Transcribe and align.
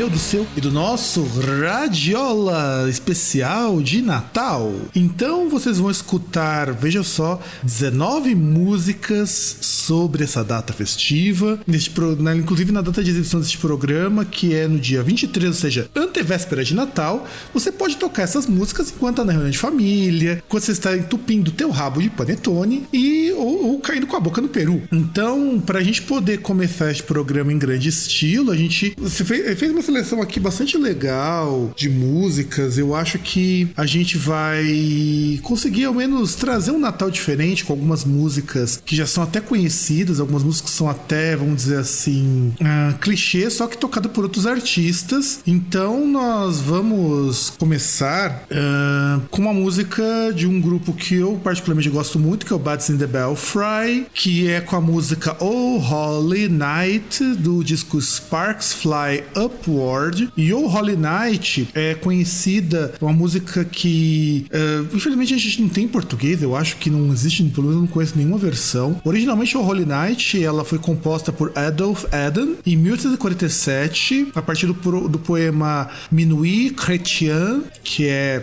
meu, 0.00 0.08
do 0.08 0.18
seu 0.18 0.46
e 0.56 0.62
do 0.62 0.72
nosso 0.72 1.22
Radiola 1.24 2.86
especial 2.88 3.82
de 3.82 4.00
Natal. 4.00 4.72
Então 4.94 5.50
vocês 5.50 5.76
vão 5.76 5.90
escutar, 5.90 6.72
veja 6.72 7.02
só, 7.02 7.38
19 7.62 8.34
músicas 8.34 9.58
sobre 9.60 10.24
essa 10.24 10.42
data 10.42 10.72
festiva, 10.72 11.60
neste 11.66 11.90
pro, 11.90 12.16
na, 12.16 12.34
inclusive 12.34 12.72
na 12.72 12.80
data 12.80 13.04
de 13.04 13.10
exibição 13.10 13.40
deste 13.40 13.58
programa, 13.58 14.24
que 14.24 14.54
é 14.54 14.66
no 14.66 14.78
dia 14.78 15.02
23, 15.02 15.48
ou 15.48 15.52
seja, 15.52 15.90
antevéspera 15.94 16.64
de 16.64 16.74
Natal. 16.74 17.26
Você 17.52 17.70
pode 17.70 17.98
tocar 17.98 18.22
essas 18.22 18.46
músicas 18.46 18.90
enquanto 18.90 19.16
está 19.16 19.24
na 19.26 19.32
reunião 19.32 19.50
de 19.50 19.58
família, 19.58 20.42
quando 20.48 20.62
você 20.62 20.72
está 20.72 20.96
entupindo 20.96 21.50
o 21.50 21.54
teu 21.54 21.68
rabo 21.68 22.00
de 22.00 22.08
panetone 22.08 22.86
e 22.90 23.19
ou, 23.40 23.72
ou 23.72 23.80
caindo 23.80 24.06
com 24.06 24.16
a 24.16 24.20
boca 24.20 24.40
no 24.40 24.48
peru. 24.48 24.82
Então, 24.92 25.60
para 25.64 25.78
a 25.78 25.82
gente 25.82 26.02
poder 26.02 26.38
começar 26.38 26.90
este 26.90 27.02
programa 27.02 27.52
em 27.52 27.58
grande 27.58 27.88
estilo, 27.88 28.50
a 28.50 28.56
gente 28.56 28.94
fez, 29.08 29.58
fez 29.58 29.72
uma 29.72 29.82
seleção 29.82 30.20
aqui 30.20 30.38
bastante 30.38 30.76
legal 30.76 31.72
de 31.76 31.88
músicas. 31.88 32.78
Eu 32.78 32.94
acho 32.94 33.18
que 33.18 33.68
a 33.76 33.86
gente 33.86 34.18
vai 34.18 35.40
conseguir 35.42 35.84
ao 35.84 35.94
menos 35.94 36.34
trazer 36.34 36.70
um 36.70 36.78
Natal 36.78 37.10
diferente 37.10 37.64
com 37.64 37.72
algumas 37.72 38.04
músicas 38.04 38.80
que 38.84 38.96
já 38.96 39.06
são 39.06 39.22
até 39.22 39.40
conhecidas, 39.40 40.20
algumas 40.20 40.42
músicas 40.42 40.70
que 40.70 40.76
são 40.76 40.88
até, 40.88 41.36
vamos 41.36 41.56
dizer 41.56 41.78
assim, 41.78 42.52
uh, 42.60 42.98
clichê, 42.98 43.48
só 43.50 43.66
que 43.66 43.76
tocado 43.76 44.08
por 44.08 44.24
outros 44.24 44.46
artistas. 44.46 45.40
Então 45.46 46.06
nós 46.06 46.60
vamos 46.60 47.50
começar 47.50 48.46
uh, 48.50 49.20
com 49.30 49.42
uma 49.42 49.52
música 49.52 50.02
de 50.34 50.46
um 50.46 50.60
grupo 50.60 50.92
que 50.92 51.14
eu 51.14 51.40
particularmente 51.42 51.88
gosto 51.88 52.18
muito, 52.18 52.46
que 52.46 52.52
é 52.52 52.56
o 52.56 52.58
Bats 52.58 52.90
in 52.90 52.98
the 52.98 53.06
Belfry, 53.30 54.06
que 54.12 54.48
é 54.48 54.60
com 54.60 54.74
a 54.74 54.80
música 54.80 55.36
Oh 55.40 55.78
Holy 55.78 56.48
Night 56.48 57.22
do 57.36 57.62
disco 57.62 58.00
Sparks 58.00 58.72
Fly 58.72 59.22
Upward. 59.36 60.32
E 60.36 60.52
Oh 60.52 60.66
Holy 60.66 60.96
Night 60.96 61.68
é 61.72 61.94
conhecida, 61.94 62.92
uma 63.00 63.12
música 63.12 63.64
que 63.64 64.46
uh, 64.52 64.96
infelizmente 64.96 65.34
a 65.34 65.38
gente 65.38 65.62
não 65.62 65.68
tem 65.68 65.84
em 65.84 65.88
português, 65.88 66.42
eu 66.42 66.56
acho 66.56 66.76
que 66.78 66.90
não 66.90 67.12
existe, 67.12 67.44
pelo 67.44 67.68
menos 67.68 67.76
eu 67.76 67.82
não 67.82 67.88
conheço 67.88 68.16
nenhuma 68.16 68.36
versão. 68.36 69.00
Originalmente 69.04 69.56
Oh 69.56 69.62
Holy 69.62 69.86
Night 69.86 70.42
ela 70.42 70.64
foi 70.64 70.78
composta 70.78 71.30
por 71.30 71.56
Adolf 71.56 72.04
Eden 72.12 72.56
em 72.66 72.76
1847, 72.76 74.32
a 74.34 74.42
partir 74.42 74.66
do, 74.66 75.08
do 75.08 75.18
poema 75.18 75.88
Minuit 76.10 76.74
Chrétien, 76.74 77.62
que 77.84 78.08
é 78.08 78.42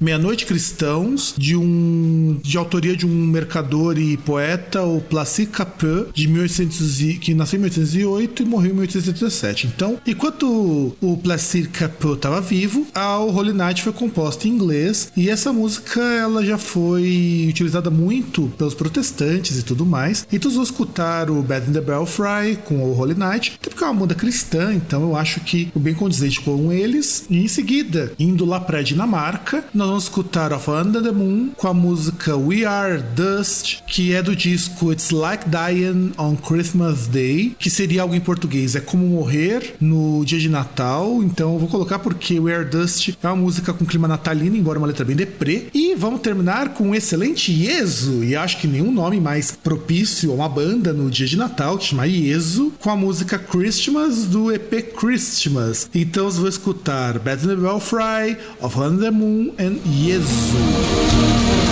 Meia-Noite 0.00 0.46
Cristãos, 0.46 1.34
de 1.36 1.56
um 1.56 2.40
de 2.42 2.56
autoria 2.56 2.96
de 2.96 3.06
um 3.06 3.26
mercador 3.26 3.98
e 3.98 4.13
poeta, 4.16 4.82
o 4.82 5.00
Placide 5.00 5.50
Capeux, 5.50 6.08
de 6.12 6.28
1800 6.28 7.00
e, 7.00 7.14
que 7.14 7.34
nasceu 7.34 7.58
em 7.58 7.62
1808 7.62 8.42
e 8.42 8.46
morreu 8.46 8.70
em 8.70 8.74
1837. 8.74 9.66
Então, 9.66 9.98
enquanto 10.06 10.96
o 11.00 11.16
Placide 11.16 11.68
Capeux 11.68 12.14
estava 12.14 12.40
vivo, 12.40 12.86
a 12.94 13.18
Holy 13.18 13.52
Night 13.52 13.82
foi 13.82 13.92
composta 13.92 14.48
em 14.48 14.52
inglês 14.52 15.12
e 15.16 15.28
essa 15.28 15.52
música 15.52 16.00
ela 16.00 16.44
já 16.44 16.58
foi 16.58 17.46
utilizada 17.48 17.90
muito 17.90 18.52
pelos 18.58 18.74
protestantes 18.74 19.58
e 19.58 19.62
tudo 19.62 19.84
mais. 19.86 20.26
Então, 20.32 20.50
vamos 20.50 20.68
escutar 20.68 21.30
o 21.30 21.42
Bad 21.42 21.70
in 21.70 21.72
the 21.72 21.80
Belfry 21.80 22.56
com 22.64 22.76
o 22.76 22.98
Holy 22.98 23.14
Night, 23.14 23.58
até 23.60 23.70
porque 23.70 23.84
é 23.84 23.86
uma 23.86 24.00
banda 24.00 24.14
cristã, 24.14 24.74
então 24.74 25.02
eu 25.02 25.16
acho 25.16 25.40
que 25.40 25.70
o 25.74 25.80
bem 25.80 25.94
condizente 25.94 26.40
com 26.40 26.72
eles. 26.72 27.26
E 27.28 27.38
em 27.38 27.48
seguida, 27.48 28.12
indo 28.18 28.44
lá 28.44 28.60
para 28.60 28.78
a 28.78 28.82
Dinamarca, 28.82 29.64
nós 29.74 29.88
vamos 29.88 30.04
escutar 30.04 30.52
Of 30.52 30.70
Under 30.70 31.02
the 31.02 31.12
Moon 31.12 31.50
com 31.56 31.68
a 31.68 31.74
música 31.74 32.36
We 32.36 32.64
Are 32.64 33.02
Dust, 33.14 33.82
que 33.86 34.03
é 34.12 34.22
do 34.22 34.34
disco 34.34 34.92
It's 34.92 35.10
Like 35.10 35.44
Dying 35.48 36.12
on 36.18 36.36
Christmas 36.36 37.06
Day, 37.06 37.54
que 37.58 37.70
seria 37.70 38.02
algo 38.02 38.14
em 38.14 38.20
português, 38.20 38.74
é 38.74 38.80
como 38.80 39.06
morrer 39.06 39.74
no 39.80 40.24
dia 40.24 40.38
de 40.38 40.48
Natal. 40.48 41.22
Então 41.22 41.54
eu 41.54 41.58
vou 41.58 41.68
colocar 41.68 41.98
porque 41.98 42.38
We 42.38 42.54
Are 42.54 42.64
Dust 42.64 43.10
é 43.22 43.26
uma 43.26 43.36
música 43.36 43.72
com 43.72 43.84
clima 43.84 44.08
natalino, 44.08 44.56
embora 44.56 44.78
uma 44.78 44.88
letra 44.88 45.04
bem 45.04 45.16
deprê. 45.16 45.68
E 45.72 45.94
vamos 45.94 46.20
terminar 46.20 46.74
com 46.74 46.88
um 46.88 46.94
excelente 46.94 47.52
Ieso, 47.52 48.24
e 48.24 48.34
acho 48.36 48.58
que 48.58 48.66
nenhum 48.66 48.92
nome 48.92 49.20
mais 49.20 49.52
propício 49.52 50.32
a 50.32 50.34
uma 50.34 50.48
banda 50.48 50.92
no 50.92 51.10
dia 51.10 51.26
de 51.26 51.36
Natal, 51.36 51.78
que 51.78 51.86
chama 51.86 52.06
Ieso, 52.06 52.72
com 52.80 52.90
a 52.90 52.96
música 52.96 53.38
Christmas 53.38 54.26
do 54.26 54.52
EP 54.52 54.94
Christmas. 54.94 55.88
Então 55.94 56.26
eu 56.26 56.30
vou 56.32 56.48
escutar 56.48 57.18
Bad 57.18 57.44
in 57.44 57.48
the 57.48 57.56
Belfry, 57.56 58.36
Of 58.60 58.78
Under 58.78 59.04
the 59.04 59.10
Moon 59.10 59.52
and 59.58 59.78
Ieso. 59.86 61.63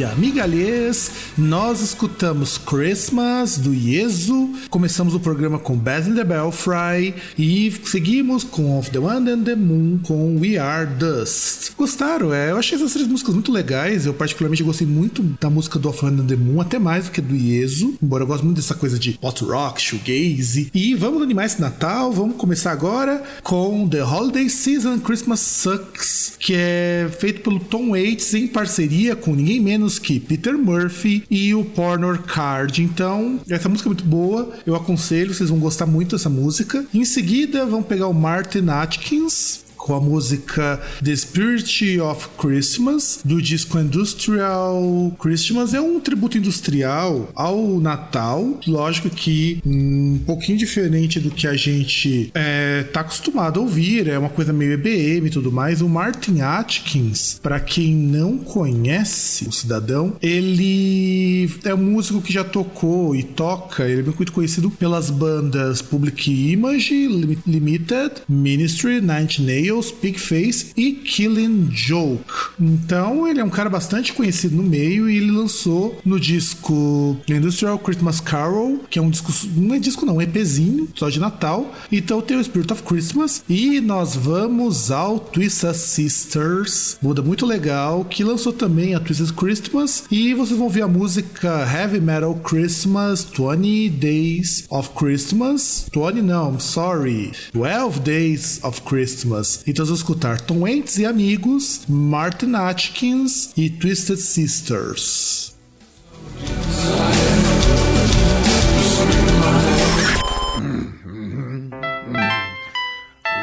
E 0.00 0.04
amigalhês? 0.04 1.10
Nós 1.38 1.80
escutamos 1.80 2.58
Christmas 2.58 3.56
do 3.56 3.72
Ieso, 3.72 4.50
começamos 4.68 5.14
o 5.14 5.20
programa 5.20 5.58
com 5.58 5.76
Bad 5.76 6.10
in 6.10 6.14
the 6.14 6.24
Belfry 6.24 7.14
e 7.38 7.72
seguimos 7.84 8.42
com 8.42 8.78
Of 8.78 8.90
the 8.90 8.98
One 8.98 9.30
and 9.30 9.44
the 9.44 9.54
Moon 9.54 9.98
com 10.02 10.38
We 10.40 10.58
Are 10.58 10.86
Dust. 10.86 11.72
Gostaram? 11.76 12.34
É, 12.34 12.50
eu 12.50 12.56
achei 12.56 12.76
essas 12.76 12.92
três 12.92 13.06
músicas 13.06 13.34
muito 13.34 13.52
legais. 13.52 14.06
Eu 14.06 14.14
particularmente 14.14 14.62
gostei 14.62 14.86
muito 14.86 15.22
da 15.40 15.48
música 15.48 15.78
do 15.78 15.88
Of 15.88 16.00
the 16.00 16.06
One 16.06 16.20
and 16.20 16.26
the 16.26 16.36
Moon, 16.36 16.60
até 16.60 16.78
mais 16.78 17.06
do 17.06 17.12
que 17.12 17.20
do 17.20 17.34
Ieso, 17.34 17.94
embora 18.02 18.24
eu 18.24 18.26
goste 18.26 18.44
muito 18.44 18.56
dessa 18.56 18.74
coisa 18.74 18.98
de 18.98 19.18
hot 19.22 19.44
rock, 19.44 19.80
shoegaze. 19.80 20.70
E 20.74 20.94
vamos 20.94 21.22
animar 21.22 21.46
esse 21.46 21.60
Natal, 21.60 22.12
vamos 22.12 22.36
começar 22.36 22.72
agora 22.72 23.22
com 23.42 23.88
The 23.88 24.04
Holiday 24.04 24.50
Season 24.50 24.98
Christmas 24.98 25.40
Sucks, 25.40 26.34
que 26.38 26.54
é 26.54 27.08
feito 27.18 27.40
pelo 27.40 27.60
Tom 27.60 27.90
Waits 27.90 28.34
em 28.34 28.48
parceria 28.48 29.14
com 29.14 29.34
ninguém 29.34 29.60
menos 29.60 29.98
que 29.98 30.18
Peter 30.18 30.58
Murphy 30.58 31.19
e 31.30 31.54
o 31.54 31.64
Pornor 31.64 32.22
Card. 32.22 32.82
Então, 32.82 33.40
essa 33.48 33.68
música 33.68 33.88
é 33.88 33.90
muito 33.90 34.04
boa, 34.04 34.50
eu 34.66 34.74
aconselho, 34.74 35.34
vocês 35.34 35.50
vão 35.50 35.58
gostar 35.58 35.86
muito 35.86 36.16
dessa 36.16 36.28
música. 36.28 36.84
Em 36.92 37.04
seguida, 37.04 37.66
vamos 37.66 37.86
pegar 37.86 38.06
o 38.06 38.14
Martin 38.14 38.68
Atkins, 38.68 39.64
com 39.80 39.94
a 39.94 40.00
música 40.00 40.80
The 41.02 41.16
Spirit 41.16 42.00
of 42.00 42.28
Christmas, 42.38 43.20
do 43.24 43.40
disco 43.40 43.78
Industrial 43.78 45.12
Christmas. 45.18 45.74
É 45.74 45.80
um 45.80 45.98
tributo 45.98 46.36
industrial 46.36 47.30
ao 47.34 47.80
Natal. 47.80 48.60
Lógico 48.66 49.08
que 49.08 49.60
um 49.64 50.20
pouquinho 50.26 50.58
diferente 50.58 51.18
do 51.18 51.30
que 51.30 51.46
a 51.46 51.54
gente 51.54 52.30
é, 52.34 52.82
tá 52.92 53.00
acostumado 53.00 53.58
a 53.58 53.62
ouvir, 53.62 54.08
é 54.08 54.18
uma 54.18 54.28
coisa 54.28 54.52
meio 54.52 54.72
EBM 54.72 55.26
e 55.26 55.30
tudo 55.30 55.50
mais. 55.50 55.80
O 55.80 55.88
Martin 55.88 56.40
Atkins, 56.40 57.40
para 57.42 57.58
quem 57.58 57.94
não 57.94 58.38
conhece 58.38 59.48
o 59.48 59.52
cidadão, 59.52 60.14
ele 60.20 61.50
é 61.64 61.74
um 61.74 61.78
músico 61.78 62.20
que 62.20 62.32
já 62.32 62.44
tocou 62.44 63.16
e 63.16 63.22
toca, 63.22 63.88
ele 63.88 64.02
é 64.02 64.14
muito 64.14 64.32
conhecido 64.32 64.70
pelas 64.70 65.10
bandas 65.10 65.80
Public 65.80 66.30
Image, 66.30 67.08
Limited, 67.46 68.22
Ministry, 68.28 69.00
Nine 69.00 69.30
Nails 69.38 69.69
Nails, 69.70 69.94
Big 70.02 70.18
Face 70.18 70.72
e 70.76 70.92
Killing 70.92 71.68
Joke. 71.70 72.24
Então 72.60 73.26
ele 73.28 73.40
é 73.40 73.44
um 73.44 73.50
cara 73.50 73.70
bastante 73.70 74.12
conhecido 74.12 74.56
no 74.56 74.62
meio 74.62 75.08
e 75.08 75.16
ele 75.16 75.30
lançou 75.30 75.98
no 76.04 76.18
disco 76.18 77.16
Industrial 77.28 77.78
Christmas 77.78 78.20
Carol, 78.20 78.80
que 78.90 78.98
é 78.98 79.02
um 79.02 79.10
disco, 79.10 79.32
não 79.56 79.74
é 79.74 79.78
disco 79.78 80.04
não, 80.04 80.20
é 80.20 80.24
EPzinho, 80.24 80.88
só 80.94 81.08
de 81.08 81.20
Natal. 81.20 81.72
Então 81.90 82.20
tem 82.20 82.36
o 82.36 82.44
Spirit 82.44 82.72
of 82.72 82.82
Christmas 82.82 83.44
e 83.48 83.80
nós 83.80 84.16
vamos 84.16 84.90
ao 84.90 85.20
Twisted 85.20 85.74
Sisters, 85.74 86.98
muda 87.00 87.22
muito 87.22 87.46
legal, 87.46 88.04
que 88.04 88.24
lançou 88.24 88.52
também 88.52 88.94
a 88.94 89.00
Twisted 89.00 89.32
Christmas 89.32 90.04
e 90.10 90.34
vocês 90.34 90.58
vão 90.58 90.68
ver 90.68 90.82
a 90.82 90.88
música 90.88 91.48
Heavy 91.70 92.00
Metal 92.00 92.34
Christmas 92.34 93.24
20 93.24 93.88
Days 93.90 94.64
of 94.68 94.90
Christmas. 94.96 95.86
20 95.92 96.22
não, 96.22 96.58
sorry. 96.58 97.32
12 97.52 98.00
Days 98.00 98.60
of 98.64 98.82
Christmas. 98.82 99.59
Então 99.66 99.84
vamos 99.84 100.00
escutar 100.00 100.40
Tom 100.40 100.60
Waits 100.60 100.98
e 100.98 101.06
Amigos, 101.06 101.82
Martin 101.88 102.54
Atkins 102.54 103.52
e 103.56 103.68
Twisted 103.68 104.18
Sisters. 104.18 105.54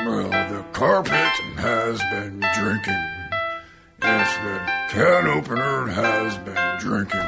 Well, 0.05 0.29
the 0.29 0.63
carpet 0.73 1.33
has 1.57 1.99
been 2.09 2.39
drinking. 2.55 2.93
Yes, 4.01 4.29
the 4.37 4.59
can 4.89 5.27
opener 5.27 5.87
has 5.87 6.37
been 6.37 6.77
drinking. 6.79 7.19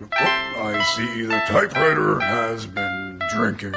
Oh, 0.00 0.62
I 0.62 0.82
see 0.94 1.22
the 1.22 1.40
typewriter 1.48 2.20
has 2.20 2.66
been 2.66 3.18
drinking. 3.30 3.74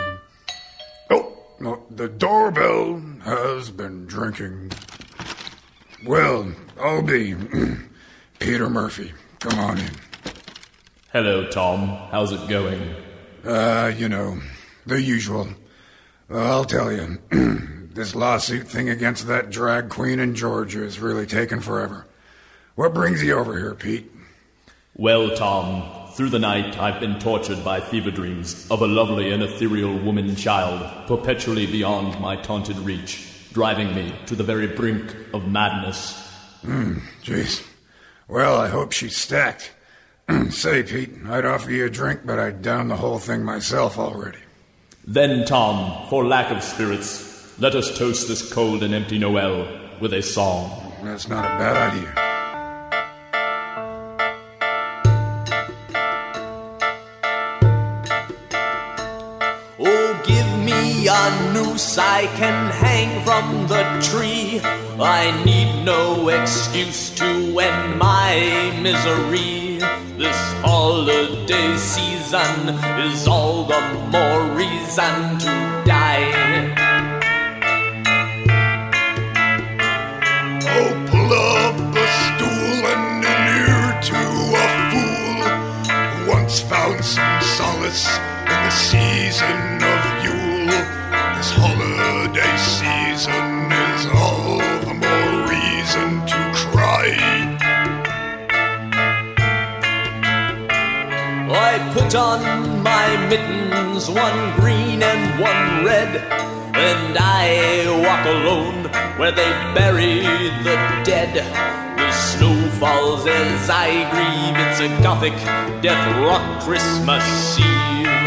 The 1.62 2.10
doorbell 2.10 3.00
has 3.24 3.70
been 3.70 4.08
drinking. 4.08 4.72
Well, 6.04 6.56
I'll 6.80 7.04
be 7.04 7.36
Peter 8.40 8.68
Murphy. 8.68 9.14
Come 9.40 9.60
on 9.60 9.78
in. 9.78 9.92
Hello, 11.14 11.48
Tom. 11.52 11.88
How's 12.10 12.32
it 12.32 12.50
going? 12.50 12.96
Uh, 13.46 13.94
you 13.96 14.10
know, 14.10 14.40
the 14.88 15.00
usual. 15.00 15.50
I'll 16.32 16.66
tell 16.66 16.92
you, 16.92 17.20
this 17.94 18.16
lawsuit 18.16 18.68
thing 18.68 18.90
against 18.90 19.28
that 19.28 19.52
drag 19.52 19.90
queen 19.90 20.20
in 20.20 20.34
Georgia 20.34 20.84
is 20.84 21.00
really 21.00 21.28
taking 21.28 21.60
forever. 21.60 22.08
What 22.74 22.96
brings 22.96 23.22
you 23.24 23.38
over 23.38 23.60
here, 23.60 23.76
Pete? 23.76 24.12
Well, 24.96 25.36
Tom, 25.36 26.01
through 26.22 26.30
the 26.30 26.38
night 26.38 26.78
I've 26.78 27.00
been 27.00 27.18
tortured 27.18 27.64
by 27.64 27.80
fever 27.80 28.12
dreams 28.12 28.70
of 28.70 28.84
a 28.84 28.86
lovely 28.86 29.32
and 29.32 29.42
ethereal 29.42 29.98
woman 29.98 30.36
child, 30.36 31.08
perpetually 31.08 31.66
beyond 31.66 32.22
my 32.22 32.36
taunted 32.36 32.78
reach, 32.78 33.28
driving 33.54 33.96
me 33.96 34.14
to 34.28 34.36
the 34.36 34.44
very 34.44 34.68
brink 34.68 35.16
of 35.34 35.48
madness. 35.48 36.14
Hmm, 36.62 37.00
jeez. 37.24 37.68
Well, 38.28 38.56
I 38.56 38.68
hope 38.68 38.92
she's 38.92 39.18
stacked. 39.18 39.72
Say, 40.52 40.84
Pete, 40.84 41.10
I'd 41.28 41.44
offer 41.44 41.72
you 41.72 41.88
a 41.88 41.90
drink, 41.90 42.20
but 42.24 42.38
I'd 42.38 42.62
down 42.62 42.90
the 42.90 42.98
whole 42.98 43.18
thing 43.18 43.44
myself 43.44 43.98
already. 43.98 44.44
Then, 45.04 45.44
Tom, 45.48 46.08
for 46.08 46.24
lack 46.24 46.52
of 46.52 46.62
spirits, 46.62 47.60
let 47.60 47.74
us 47.74 47.98
toast 47.98 48.28
this 48.28 48.54
cold 48.54 48.84
and 48.84 48.94
empty 48.94 49.18
Noel 49.18 49.68
with 50.00 50.14
a 50.14 50.22
song. 50.22 50.94
That's 51.02 51.28
not 51.28 51.46
a 51.46 51.58
bad 51.58 51.94
idea. 51.96 52.31
I 61.82 62.28
can 62.38 62.70
hang 62.70 63.24
from 63.26 63.68
the 63.68 63.84
tree. 64.02 64.62
I 65.00 65.32
need 65.44 65.84
no 65.84 66.30
excuse 66.30 67.10
to 67.16 67.26
end 67.26 67.98
my 67.98 68.72
misery. 68.80 69.80
This 70.16 70.38
holiday 70.62 71.76
season 71.78 72.78
is 73.10 73.28
all 73.28 73.64
the 73.64 73.82
more 74.12 74.44
reason 74.56 75.40
to 75.40 75.84
die. 75.84 76.30
Oh, 80.62 80.92
pull 81.10 81.34
up 81.34 81.76
a 81.96 82.08
stool 82.22 82.86
and 82.94 83.26
an 83.26 83.42
ear 83.58 83.86
to 84.10 84.22
a 84.54 84.68
fool 84.92 85.40
who 85.90 86.32
once 86.32 86.62
found 86.62 87.04
some 87.04 87.42
solace 87.42 88.08
in 88.52 88.60
the 88.66 88.70
season 88.70 89.82
of 89.82 90.02
Yule. 90.24 91.01
Put 101.94 102.16
on 102.16 102.42
my 102.82 103.28
mittens, 103.28 104.10
one 104.10 104.60
green 104.60 105.04
and 105.04 105.42
one 105.42 105.86
red, 105.86 106.16
and 106.74 107.18
I 107.18 107.86
walk 108.06 108.26
alone 108.26 108.86
where 109.20 109.32
they 109.32 109.52
bury 109.76 110.22
the 110.64 110.76
dead. 111.04 111.36
The 111.98 112.12
snow 112.12 112.70
falls 112.80 113.28
as 113.28 113.70
I 113.70 113.90
grieve, 114.12 114.56
it's 114.66 114.80
a 114.80 115.04
gothic 115.04 115.34
death 115.82 116.06
rock 116.24 116.64
Christmas 116.64 117.60
Eve. 117.60 118.26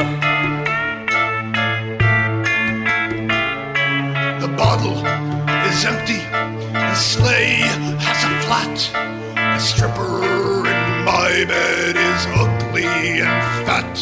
The 4.43 4.55
bottle 4.59 4.99
is 5.69 5.85
empty, 5.87 6.21
the 6.73 6.95
sleigh 6.95 7.63
has 7.99 8.25
a 8.25 8.33
flat. 8.47 9.15
The 9.35 9.59
stripper 9.59 10.67
in 10.67 11.05
my 11.05 11.45
bed 11.47 11.97
is 11.97 12.27
and 12.83 13.67
fat. 13.67 13.99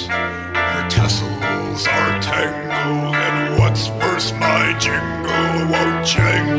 Her 0.57 0.89
tassels 0.89 1.87
are 1.87 2.23
tangled, 2.23 3.15
and 3.15 3.59
what's 3.59 3.91
worse, 3.91 4.33
my 4.33 4.73
jingle 4.81 5.69
won't 5.69 6.07
jangle. 6.07 6.57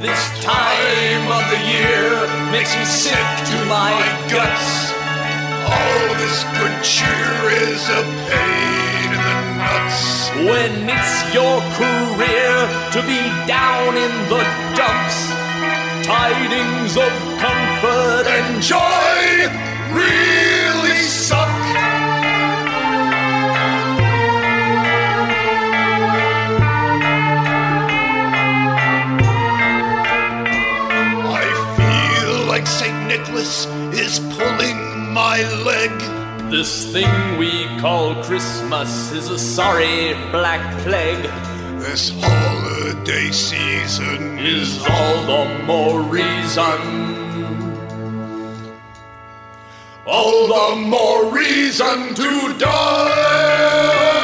This 0.00 0.22
time 0.44 1.24
of 1.32 1.44
the 1.48 1.60
year 1.72 2.52
makes 2.52 2.76
me 2.76 2.84
sick 2.84 3.28
to 3.48 3.56
my 3.64 3.96
guts. 4.28 4.92
All 5.64 6.04
this 6.20 6.44
good 6.60 6.76
cheer 6.84 7.32
is 7.64 7.82
a 7.88 8.02
pain 8.28 9.08
in 9.08 9.22
the 9.24 9.36
nuts. 9.56 10.28
When 10.36 10.72
it's 10.84 11.16
your 11.32 11.60
career 11.80 12.52
to 12.92 13.00
be 13.08 13.20
down 13.48 13.96
in 13.96 14.12
the 14.28 14.42
dumps, 14.76 15.32
tidings 16.04 16.96
of 16.96 17.12
comfort 17.38 17.59
and 18.00 18.56
enjoy 18.56 18.80
really 19.92 20.96
suck. 21.02 21.48
I 31.28 31.44
feel 31.76 32.46
like 32.46 32.66
St. 32.66 33.06
Nicholas 33.06 33.66
is 33.92 34.18
pulling 34.36 35.12
my 35.12 35.42
leg. 35.64 35.90
This 36.50 36.90
thing 36.90 37.38
we 37.38 37.66
call 37.80 38.14
Christmas 38.24 39.12
is 39.12 39.28
a 39.28 39.38
sorry 39.38 40.14
black 40.30 40.62
plague. 40.84 41.24
This 41.80 42.12
holiday 42.22 43.30
season 43.30 44.38
is 44.38 44.78
all 44.88 45.26
the 45.26 45.64
more 45.64 46.00
reason 46.00 47.19
all 50.10 50.48
the 50.48 50.76
more 50.86 51.32
reason 51.32 52.14
to 52.16 52.58
die. 52.58 54.19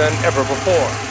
Than 0.00 0.24
ever 0.24 0.42
before. 0.44 1.09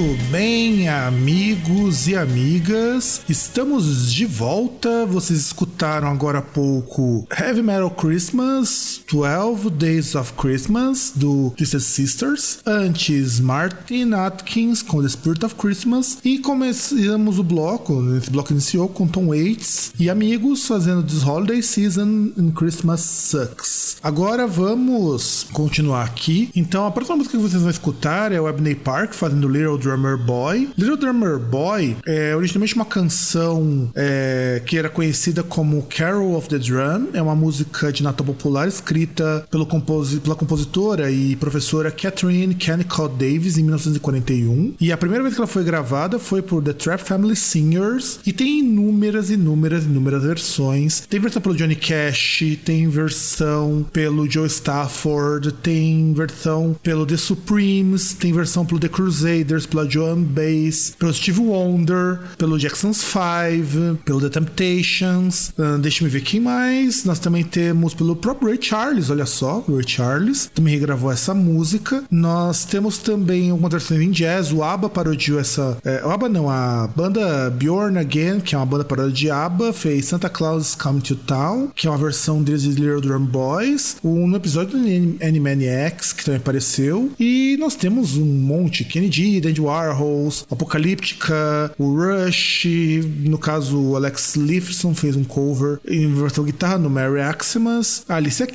Muito 0.00 0.22
bem, 0.30 0.88
amigos 0.88 2.08
e 2.08 2.16
amigas, 2.16 3.20
estamos 3.28 4.10
de 4.10 4.24
volta. 4.24 5.04
Vocês 5.04 5.38
escutaram 5.38 6.08
agora 6.08 6.38
há 6.38 6.42
pouco 6.42 7.26
Heavy 7.38 7.62
Metal 7.62 7.90
Christmas, 7.90 8.99
12 9.10 9.70
Days 9.70 10.14
of 10.14 10.34
Christmas, 10.34 11.12
do 11.16 11.52
Twisted 11.56 11.80
Sisters. 11.80 12.60
Antes, 12.64 13.40
Martin 13.40 14.12
Atkins 14.14 14.82
com 14.82 15.02
The 15.02 15.08
Spirit 15.08 15.44
of 15.44 15.56
Christmas. 15.56 16.18
E 16.24 16.38
começamos 16.38 17.36
o 17.36 17.42
bloco, 17.42 18.16
esse 18.16 18.30
bloco 18.30 18.52
iniciou 18.52 18.88
com 18.88 19.08
Tom 19.08 19.26
Waits 19.26 19.92
e 19.98 20.08
amigos 20.08 20.64
fazendo 20.64 21.02
This 21.02 21.24
Holiday 21.24 21.60
Season 21.60 22.30
and 22.38 22.52
Christmas 22.52 23.00
Sucks. 23.00 23.96
Agora 24.00 24.46
vamos 24.46 25.44
continuar 25.52 26.04
aqui. 26.04 26.48
Então, 26.54 26.86
a 26.86 26.92
próxima 26.92 27.16
música 27.16 27.36
que 27.36 27.42
vocês 27.42 27.60
vão 27.60 27.70
escutar 27.70 28.30
é 28.30 28.40
o 28.40 28.46
Abney 28.46 28.76
Park 28.76 29.12
fazendo 29.14 29.48
Little 29.48 29.76
Drummer 29.76 30.16
Boy. 30.16 30.70
Little 30.78 30.96
Drummer 30.96 31.36
Boy 31.36 31.96
é 32.06 32.36
originalmente 32.36 32.76
uma 32.76 32.84
canção 32.84 33.90
é, 33.96 34.62
que 34.64 34.78
era 34.78 34.88
conhecida 34.88 35.42
como 35.42 35.82
Carol 35.82 36.36
of 36.36 36.48
the 36.48 36.58
Drum. 36.58 37.08
É 37.12 37.20
uma 37.20 37.34
música 37.34 37.92
de 37.92 38.04
Natal 38.04 38.24
popular 38.24 38.68
escrita 38.68 38.99
pelo 39.50 39.66
composi 39.66 40.20
pela 40.20 40.34
compositora 40.34 41.10
e 41.10 41.36
professora 41.36 41.90
Catherine 41.90 42.54
Kennicott 42.54 43.14
Davis 43.14 43.58
em 43.58 43.62
1941. 43.62 44.74
E 44.80 44.92
a 44.92 44.96
primeira 44.96 45.22
vez 45.22 45.34
que 45.34 45.40
ela 45.40 45.46
foi 45.46 45.64
gravada 45.64 46.18
foi 46.18 46.42
por 46.42 46.62
The 46.62 46.72
Trap 46.72 47.02
Family 47.02 47.36
Singers 47.36 48.20
e 48.26 48.32
tem 48.32 48.60
inúmeras, 48.60 49.30
inúmeras, 49.30 49.84
inúmeras 49.84 50.22
versões. 50.22 51.00
Tem 51.00 51.20
versão 51.20 51.40
pelo 51.42 51.54
Johnny 51.54 51.76
Cash, 51.76 52.42
tem 52.64 52.88
versão 52.88 53.86
pelo 53.92 54.30
Joe 54.30 54.46
Stafford, 54.46 55.52
tem 55.54 56.12
versão 56.14 56.76
pelo 56.82 57.06
The 57.06 57.16
Supremes, 57.16 58.14
tem 58.14 58.32
versão 58.32 58.64
pelo 58.64 58.80
The 58.80 58.88
Crusaders, 58.88 59.66
pela 59.66 59.88
Joan 59.88 60.22
Bass, 60.22 60.94
pelo 60.98 61.12
Steve 61.12 61.40
Wonder, 61.40 62.20
pelo 62.36 62.58
Jackson's 62.58 63.02
Five, 63.02 63.98
pelo 64.04 64.20
The 64.20 64.28
Temptations. 64.28 65.52
Uh, 65.58 65.78
deixa 65.78 66.04
eu 66.04 66.08
ver 66.08 66.22
quem 66.22 66.40
mais. 66.40 67.04
Nós 67.04 67.18
também 67.18 67.44
temos 67.44 67.94
pelo 67.94 68.16
próprio 68.16 68.48
Ray 68.48 68.58
Charles, 68.60 68.89
olha 69.10 69.26
só, 69.26 69.64
Ray 69.68 69.86
Charles 69.86 70.50
também 70.54 70.74
regravou 70.74 71.12
essa 71.12 71.32
música. 71.32 72.02
Nós 72.10 72.64
temos 72.64 72.98
também 72.98 73.50
algumas 73.50 73.70
versões 73.70 74.00
em 74.00 74.10
jazz. 74.10 74.52
O 74.52 74.62
ABBA 74.62 74.88
parodiou 74.88 75.38
essa. 75.38 75.78
É, 75.84 76.04
o 76.04 76.10
ABBA 76.10 76.28
não, 76.28 76.50
a 76.50 76.88
banda 76.88 77.50
Bjorn 77.50 77.98
Again, 77.98 78.40
que 78.40 78.54
é 78.54 78.58
uma 78.58 78.66
banda 78.66 78.84
paródia 78.84 79.12
de 79.12 79.30
ABBA, 79.30 79.72
fez 79.72 80.06
Santa 80.06 80.28
Claus 80.28 80.74
Come 80.74 81.00
to 81.00 81.14
Town, 81.14 81.68
que 81.74 81.86
é 81.86 81.90
uma 81.90 81.98
versão 81.98 82.42
deles 82.42 82.62
de 82.62 82.70
Little 82.70 83.00
Drum 83.00 83.24
Boys. 83.24 83.96
Um, 84.02 84.34
episódio 84.34 84.78
do 84.78 85.24
Animaniacs, 85.24 86.12
que 86.12 86.24
também 86.24 86.40
apareceu. 86.40 87.12
E 87.18 87.56
nós 87.60 87.74
temos 87.74 88.16
um 88.16 88.26
monte: 88.26 88.84
Kennedy, 88.84 89.40
Dandy 89.40 89.60
Warhols, 89.60 90.46
Apocalíptica, 90.50 91.72
o 91.78 91.94
Rush. 91.94 92.66
No 93.20 93.38
caso, 93.38 93.78
o 93.80 93.96
Alex 93.96 94.34
Lifeson 94.34 94.94
fez 94.94 95.16
um 95.16 95.24
cover 95.24 95.78
versão 95.84 96.44
guitarra 96.44 96.78
no 96.78 96.90
Mary 96.90 97.20
Maximus, 97.20 98.04
a 98.08 98.16
Alicia 98.16 98.46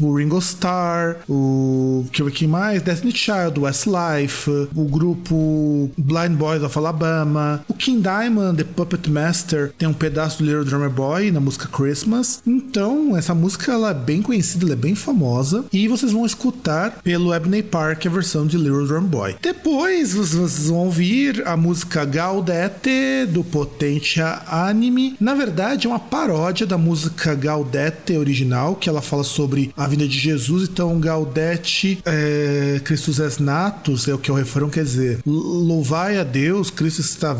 O 0.00 0.16
Ringo 0.16 0.38
Starr, 0.38 1.18
o 1.28 2.04
que 2.10 2.22
eu 2.22 2.48
mais? 2.48 2.82
Destiny 2.82 3.12
Child, 3.12 3.60
Westlife, 3.60 4.50
o 4.74 4.84
grupo 4.84 5.90
Blind 5.96 6.32
Boys 6.32 6.62
of 6.62 6.76
Alabama, 6.76 7.62
o 7.68 7.74
King 7.74 8.00
Diamond, 8.00 8.56
The 8.56 8.64
Puppet 8.64 9.10
Master, 9.10 9.72
tem 9.78 9.88
um 9.88 9.92
pedaço 9.92 10.38
do 10.38 10.44
Little 10.44 10.64
Drummer 10.64 10.90
Boy 10.90 11.30
na 11.30 11.40
música 11.40 11.68
Christmas. 11.68 12.42
Então, 12.46 13.16
essa 13.16 13.34
música 13.34 13.72
ela 13.72 13.90
é 13.90 13.94
bem 13.94 14.22
conhecida, 14.22 14.64
ela 14.64 14.72
é 14.72 14.76
bem 14.76 14.94
famosa 14.94 15.64
e 15.72 15.86
vocês 15.86 16.12
vão 16.12 16.26
escutar 16.26 17.00
pelo 17.02 17.32
Ebony 17.34 17.62
Park 17.62 18.06
a 18.06 18.10
versão 18.10 18.46
de 18.46 18.56
Little 18.56 18.86
Drum 18.86 19.04
Boy. 19.04 19.36
Depois 19.40 20.14
vocês 20.14 20.68
vão 20.68 20.78
ouvir 20.78 21.46
a 21.46 21.56
música 21.56 22.04
Gaudete 22.04 23.26
do 23.28 23.44
Potentia 23.44 24.42
Anime. 24.46 25.16
Na 25.20 25.34
verdade, 25.34 25.86
é 25.86 25.90
uma 25.90 26.00
paródia 26.00 26.66
da 26.66 26.78
música 26.78 27.34
Gaudete 27.34 28.16
original, 28.16 28.74
que 28.74 28.88
ela 28.88 29.02
fala 29.02 29.19
sobre 29.22 29.72
a 29.76 29.86
vinda 29.86 30.06
de 30.06 30.18
Jesus. 30.18 30.68
Então, 30.68 30.98
Gaudete 30.98 32.00
é, 32.04 32.80
Christus 32.84 33.18
es 33.18 33.38
natus, 33.38 34.08
é 34.08 34.14
o 34.14 34.18
que 34.18 34.30
é 34.30 34.34
o 34.34 34.36
refrão 34.36 34.68
quer 34.68 34.84
dizer. 34.84 35.20
Louvai 35.26 36.18
a 36.18 36.24
Deus, 36.24 36.70
Cristo 36.70 37.00
está, 37.00 37.36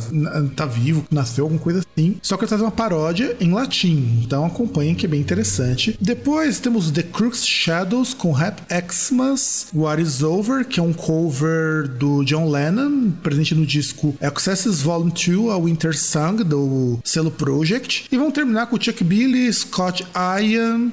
está 0.50 0.66
vivo, 0.66 1.04
nasceu, 1.10 1.44
alguma 1.44 1.60
coisa 1.60 1.80
assim. 1.80 2.16
Só 2.22 2.36
que 2.36 2.44
ele 2.44 2.50
faz 2.50 2.60
uma 2.60 2.70
paródia 2.70 3.36
em 3.40 3.52
latim. 3.52 4.22
Então 4.24 4.44
acompanhem 4.44 4.94
que 4.94 5.06
é 5.06 5.08
bem 5.08 5.20
interessante. 5.20 5.96
Depois 6.00 6.60
temos 6.60 6.90
The 6.90 7.02
Crux 7.02 7.46
Shadows 7.46 8.14
com 8.14 8.32
Rap 8.32 8.60
Xmas, 8.90 9.68
What 9.74 10.02
Is 10.02 10.22
Over, 10.22 10.64
que 10.64 10.80
é 10.80 10.82
um 10.82 10.92
cover 10.92 11.88
do 11.88 12.24
John 12.24 12.50
Lennon, 12.50 13.10
presente 13.22 13.54
no 13.54 13.66
disco 13.66 14.14
Accesses 14.20 14.82
Volume 14.82 15.12
2, 15.12 15.50
a 15.50 15.58
Winter 15.58 15.96
Song, 15.96 16.42
do 16.44 16.98
selo 17.04 17.30
Project. 17.30 18.06
E 18.10 18.16
vão 18.16 18.30
terminar 18.30 18.66
com 18.66 18.80
Chuck 18.80 19.02
Billy, 19.04 19.52
Scott 19.52 20.06
Ian, 20.14 20.92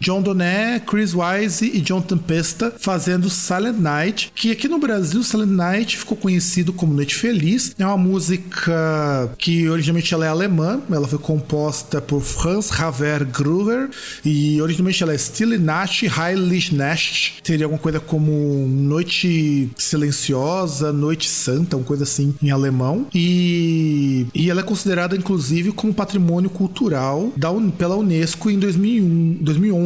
John 0.00 0.22
Doné, 0.22 0.80
Chris 0.80 1.14
Wise 1.14 1.66
e 1.66 1.80
John 1.80 2.00
Tempesta 2.00 2.72
fazendo 2.78 3.30
Silent 3.30 3.76
Night, 3.78 4.32
que 4.34 4.50
aqui 4.50 4.68
no 4.68 4.78
Brasil 4.78 5.22
Silent 5.22 5.50
Night 5.50 5.96
ficou 5.96 6.16
conhecido 6.16 6.72
como 6.72 6.94
Noite 6.94 7.14
Feliz. 7.14 7.74
É 7.78 7.86
uma 7.86 7.96
música 7.96 9.30
que 9.38 9.68
originalmente 9.68 10.12
ela 10.12 10.26
é 10.26 10.28
alemã, 10.28 10.80
ela 10.90 11.06
foi 11.06 11.18
composta 11.18 12.00
por 12.00 12.20
Franz 12.20 12.70
Xaver 12.70 13.26
Gruber 13.26 13.90
e 14.24 14.60
originalmente 14.60 15.02
ela 15.02 15.12
é 15.12 15.18
Stille 15.18 15.58
Nacht, 15.58 16.06
Heilig 16.06 16.74
Nacht, 16.74 17.40
seria 17.42 17.66
alguma 17.66 17.80
coisa 17.80 18.00
como 18.00 18.66
Noite 18.68 19.70
Silenciosa, 19.76 20.92
Noite 20.92 21.28
Santa, 21.28 21.76
uma 21.76 21.84
coisa 21.84 22.04
assim 22.04 22.34
em 22.42 22.50
alemão. 22.50 23.06
E, 23.14 24.26
e 24.34 24.50
ela 24.50 24.60
é 24.60 24.64
considerada 24.64 25.16
inclusive 25.16 25.72
como 25.72 25.94
patrimônio 25.94 26.50
cultural 26.50 27.32
da, 27.36 27.50
pela 27.76 27.96
Unesco 27.96 28.50
em 28.50 28.58
2001, 28.58 29.38
2011, 29.40 29.77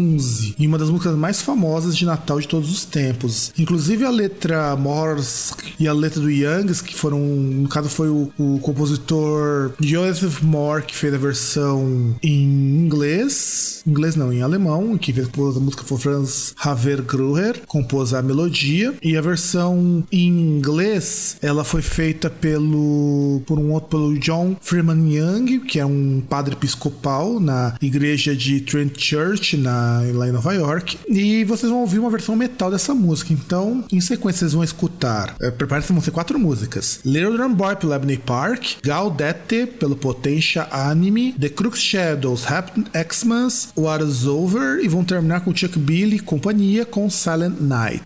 e 0.58 0.66
uma 0.66 0.78
das 0.78 0.90
músicas 0.90 1.16
mais 1.16 1.40
famosas 1.42 1.96
de 1.96 2.04
Natal 2.04 2.40
de 2.40 2.48
todos 2.48 2.70
os 2.70 2.84
tempos. 2.84 3.52
Inclusive 3.58 4.04
a 4.04 4.10
letra 4.10 4.76
Morse 4.76 5.54
e 5.78 5.88
a 5.88 5.92
letra 5.92 6.20
do 6.20 6.30
Youngs, 6.30 6.80
que 6.82 6.94
foram, 6.94 7.18
no 7.18 7.68
caso 7.68 7.88
foi 7.88 8.08
o, 8.08 8.30
o 8.38 8.58
compositor 8.60 9.72
Joseph 9.80 10.42
Moore 10.42 10.84
que 10.84 10.94
fez 10.94 11.14
a 11.14 11.18
versão 11.18 12.14
em 12.22 12.84
inglês, 12.84 13.82
inglês 13.86 14.16
não, 14.16 14.32
em 14.32 14.42
alemão, 14.42 14.96
que 14.96 15.12
fez 15.12 15.28
a 15.28 15.60
música 15.60 15.82
foi 15.84 15.98
Franz 15.98 16.54
Haver 16.58 17.02
Gruher, 17.02 17.62
compôs 17.66 18.14
a 18.14 18.22
melodia, 18.22 18.94
e 19.02 19.16
a 19.16 19.20
versão 19.20 20.04
em 20.10 20.28
inglês, 20.28 21.36
ela 21.42 21.64
foi 21.64 21.82
feita 21.82 22.30
pelo 22.30 23.42
por 23.46 23.58
um 23.58 23.72
outro 23.72 23.90
pelo 23.90 24.18
John 24.18 24.56
Freeman 24.60 25.12
Young, 25.12 25.60
que 25.60 25.78
é 25.78 25.86
um 25.86 26.22
padre 26.28 26.54
episcopal 26.54 27.40
na 27.40 27.74
igreja 27.80 28.34
de 28.34 28.60
Trent 28.60 28.98
Church 28.98 29.56
na, 29.56 29.81
lá 30.14 30.28
em 30.28 30.32
Nova 30.32 30.52
York, 30.52 30.98
e 31.08 31.44
vocês 31.44 31.70
vão 31.70 31.80
ouvir 31.80 31.98
uma 31.98 32.10
versão 32.10 32.36
metal 32.36 32.70
dessa 32.70 32.94
música. 32.94 33.32
Então, 33.32 33.84
em 33.92 34.00
sequência, 34.00 34.40
vocês 34.40 34.52
vão 34.52 34.64
escutar. 34.64 35.34
É, 35.40 35.50
Prepare-se, 35.50 35.92
vão 35.92 36.02
ser 36.02 36.10
quatro 36.10 36.38
músicas: 36.38 37.00
Little 37.04 37.36
Drum 37.36 37.54
Boy 37.54 37.76
pelo 37.76 37.94
Ebony 37.94 38.18
Park, 38.18 38.76
Gaudete 38.82 39.66
pelo 39.66 39.96
Potentia 39.96 40.66
Anime, 40.70 41.32
The 41.32 41.48
Crux 41.48 41.78
Shadows, 41.80 42.50
Happy 42.50 42.84
Xmas, 43.10 43.68
What 43.76 44.04
Is 44.04 44.26
Over, 44.26 44.80
e 44.82 44.88
vão 44.88 45.04
terminar 45.04 45.40
com 45.40 45.54
Chuck 45.54 45.78
Billy 45.78 46.16
e 46.16 46.20
companhia 46.20 46.84
com 46.84 47.08
Silent 47.08 47.60
Night. 47.60 48.02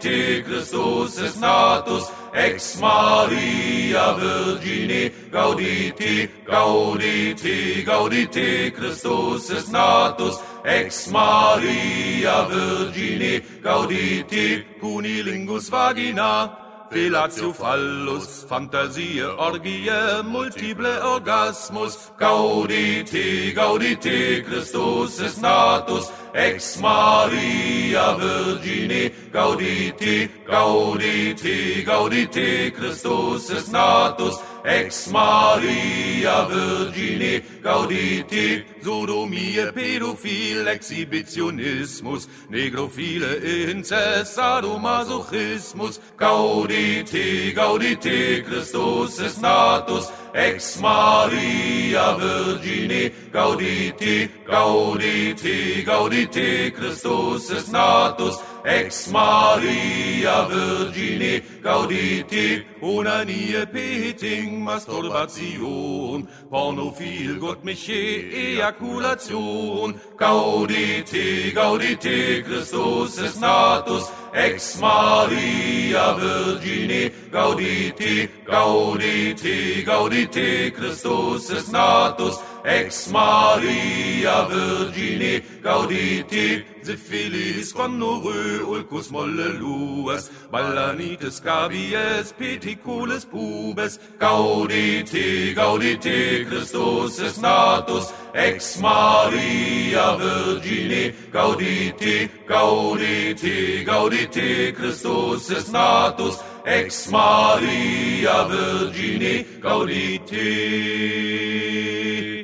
Te 0.00 0.44
Christus 0.44 1.18
es 1.18 1.40
natus, 1.40 2.04
ex 2.32 2.80
Maria 2.80 4.12
Virgini, 4.12 5.10
gauditi, 5.32 6.28
gauditi, 6.46 7.82
gauditi, 7.84 8.70
Christus 8.70 9.50
es 9.50 9.68
natus, 9.72 10.38
ex 10.64 11.10
Maria 11.10 12.46
Virgini, 12.48 13.40
gauditi, 13.60 14.64
cunilingus 14.80 15.68
vagina, 15.68 16.48
Fellatio 16.90 17.52
fallus, 17.52 18.46
Fantasie, 18.48 19.22
Orgie, 19.22 20.22
multiple 20.24 20.86
Orgasmus, 21.02 22.12
gaudite, 22.18 23.52
gaudite, 23.52 24.44
Christus 24.46 25.20
es 25.20 25.38
natus, 25.38 26.08
ex 26.34 26.80
Maria 26.80 28.14
Virgini, 28.18 29.10
gauditi, 29.32 30.28
gauditi, 30.46 31.84
gauditi, 31.84 32.72
Christus 32.72 33.50
est 33.50 33.72
natus, 33.72 34.36
ex 34.64 35.10
Maria 35.10 36.46
Virgini, 36.48 37.42
gauditi, 37.62 38.64
sodomie, 38.82 39.72
pädophil, 39.72 40.66
Exhibitionismus, 40.68 42.28
Negrophile, 42.50 43.70
Inzest, 43.70 44.34
Sadomasochismus, 44.34 46.00
gauditi, 46.16 47.52
gauditi, 47.54 48.42
Christus 48.44 49.20
est 49.20 49.40
natus, 49.40 50.08
ex 50.34 50.80
Maria 50.80 52.16
Virgini, 52.18 53.10
gauditi, 53.32 54.28
gauditi, 54.46 55.84
gauditi, 55.84 56.72
Christus 56.72 57.50
est 57.50 57.72
natus, 57.72 58.36
ex 58.68 59.10
Maria 59.10 60.46
Virgine, 60.46 61.42
Gaudete, 61.62 62.64
Onanie, 62.82 63.64
Peting, 63.72 64.62
Masturbation, 64.62 66.28
Pornophil, 66.50 67.40
Gott 67.40 67.64
mich 67.64 67.88
Ejakulation, 67.88 69.98
Gaudete, 70.18 71.52
Gaudete, 71.54 72.42
Christus 72.42 73.18
ist 73.18 73.40
natus, 73.40 74.12
ex 74.34 74.78
Maria 74.78 76.14
Virgine, 76.18 77.10
Gaudete, 77.32 78.28
Gaudete, 78.44 79.82
Gaudete, 79.82 80.70
Christus 80.72 81.50
ist 81.50 81.72
natus, 81.72 82.38
Ex 82.68 83.08
Maria 83.10 84.44
Virgini, 84.46 85.40
gauditi, 85.62 86.62
Syphilis, 86.82 87.72
Gonorrhoe, 87.72 88.60
Ulcus, 88.62 89.10
Molle, 89.10 89.58
Lues, 89.58 90.28
Balanitis, 90.52 91.40
Cabies, 91.42 92.34
Peticules, 92.38 93.24
Pubes, 93.24 93.98
gauditi, 94.18 95.54
gauditi, 95.54 96.44
Christus 96.46 97.18
est 97.20 97.40
natus, 97.40 98.12
ex 98.34 98.78
Maria 98.82 100.16
Virgini, 100.18 101.14
gauditi, 101.32 102.28
gauditi, 102.46 103.82
gauditi, 103.86 104.74
Christus 104.74 105.50
est 105.50 105.72
natus, 105.72 106.36
ex 106.66 107.08
Maria 107.10 108.44
Virgini, 108.44 109.46
gauditi. 109.58 110.38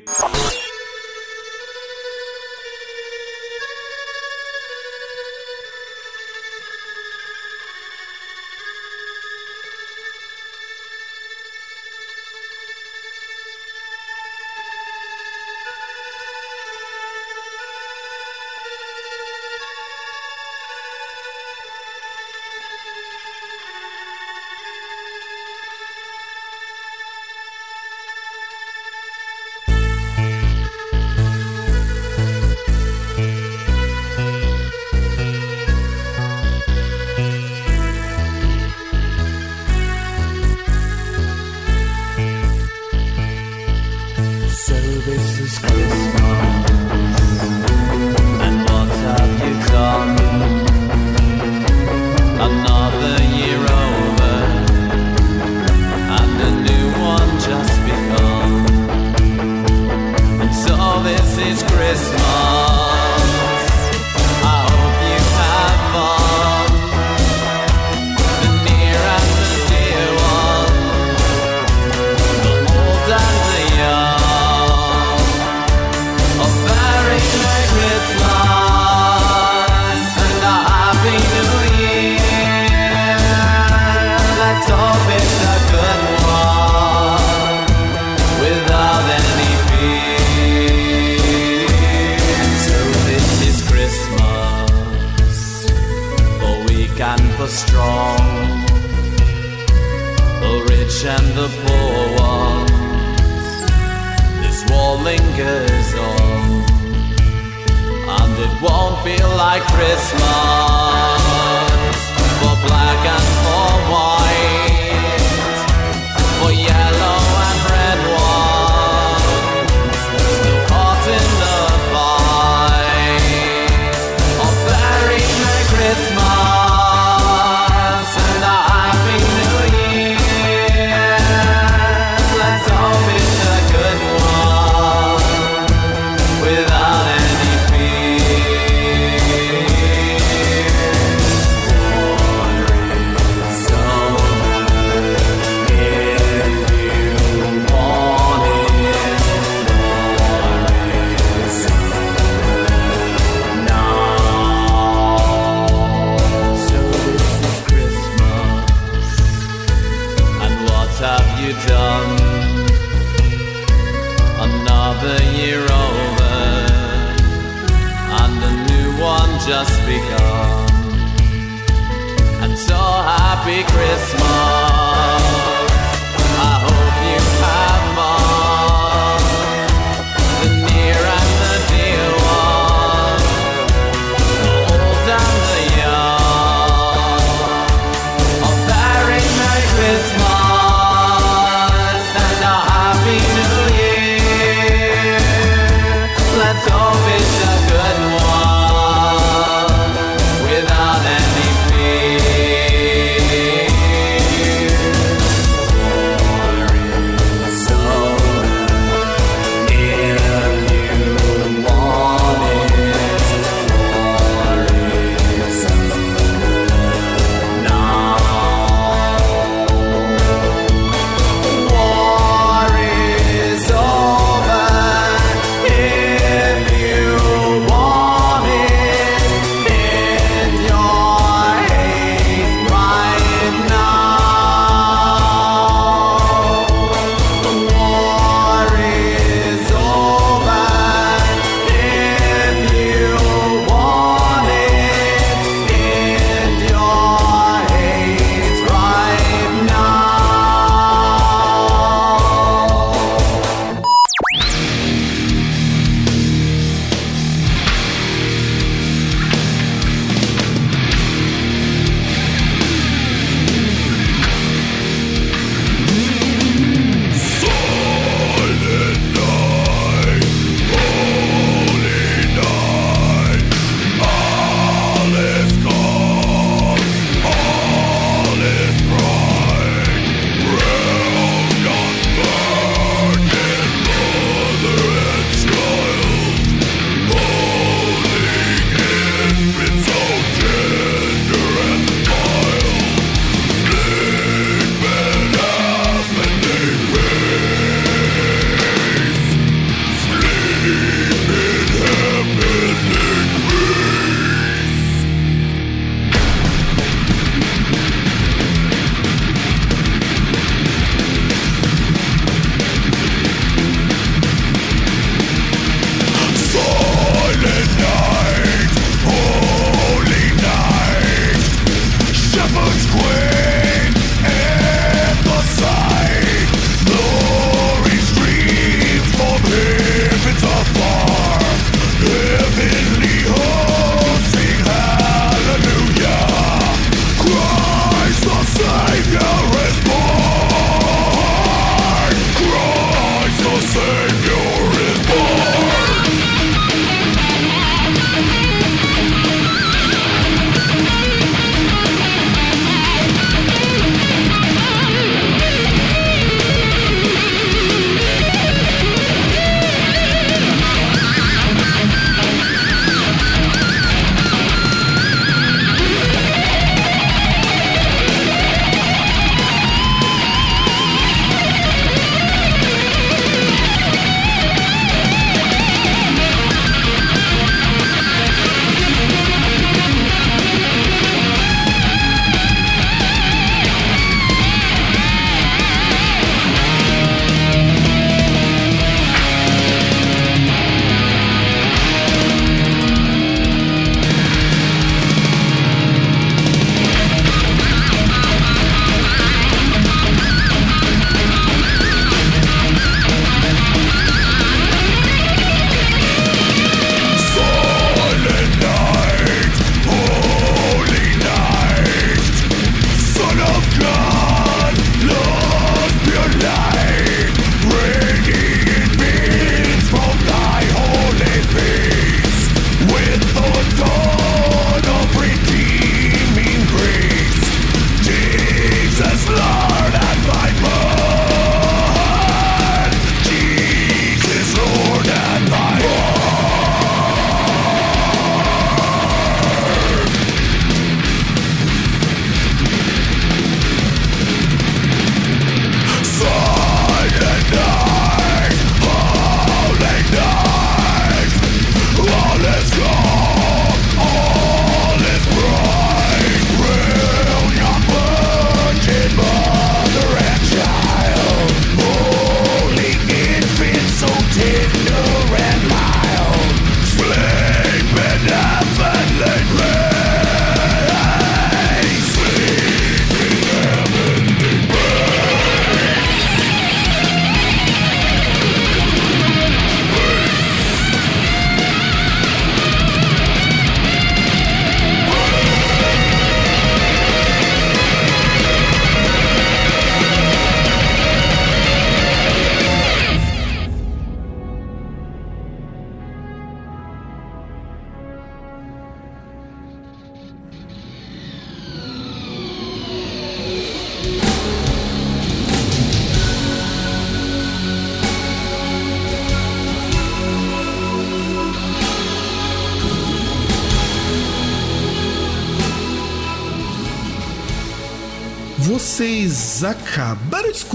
Three. 0.01 0.63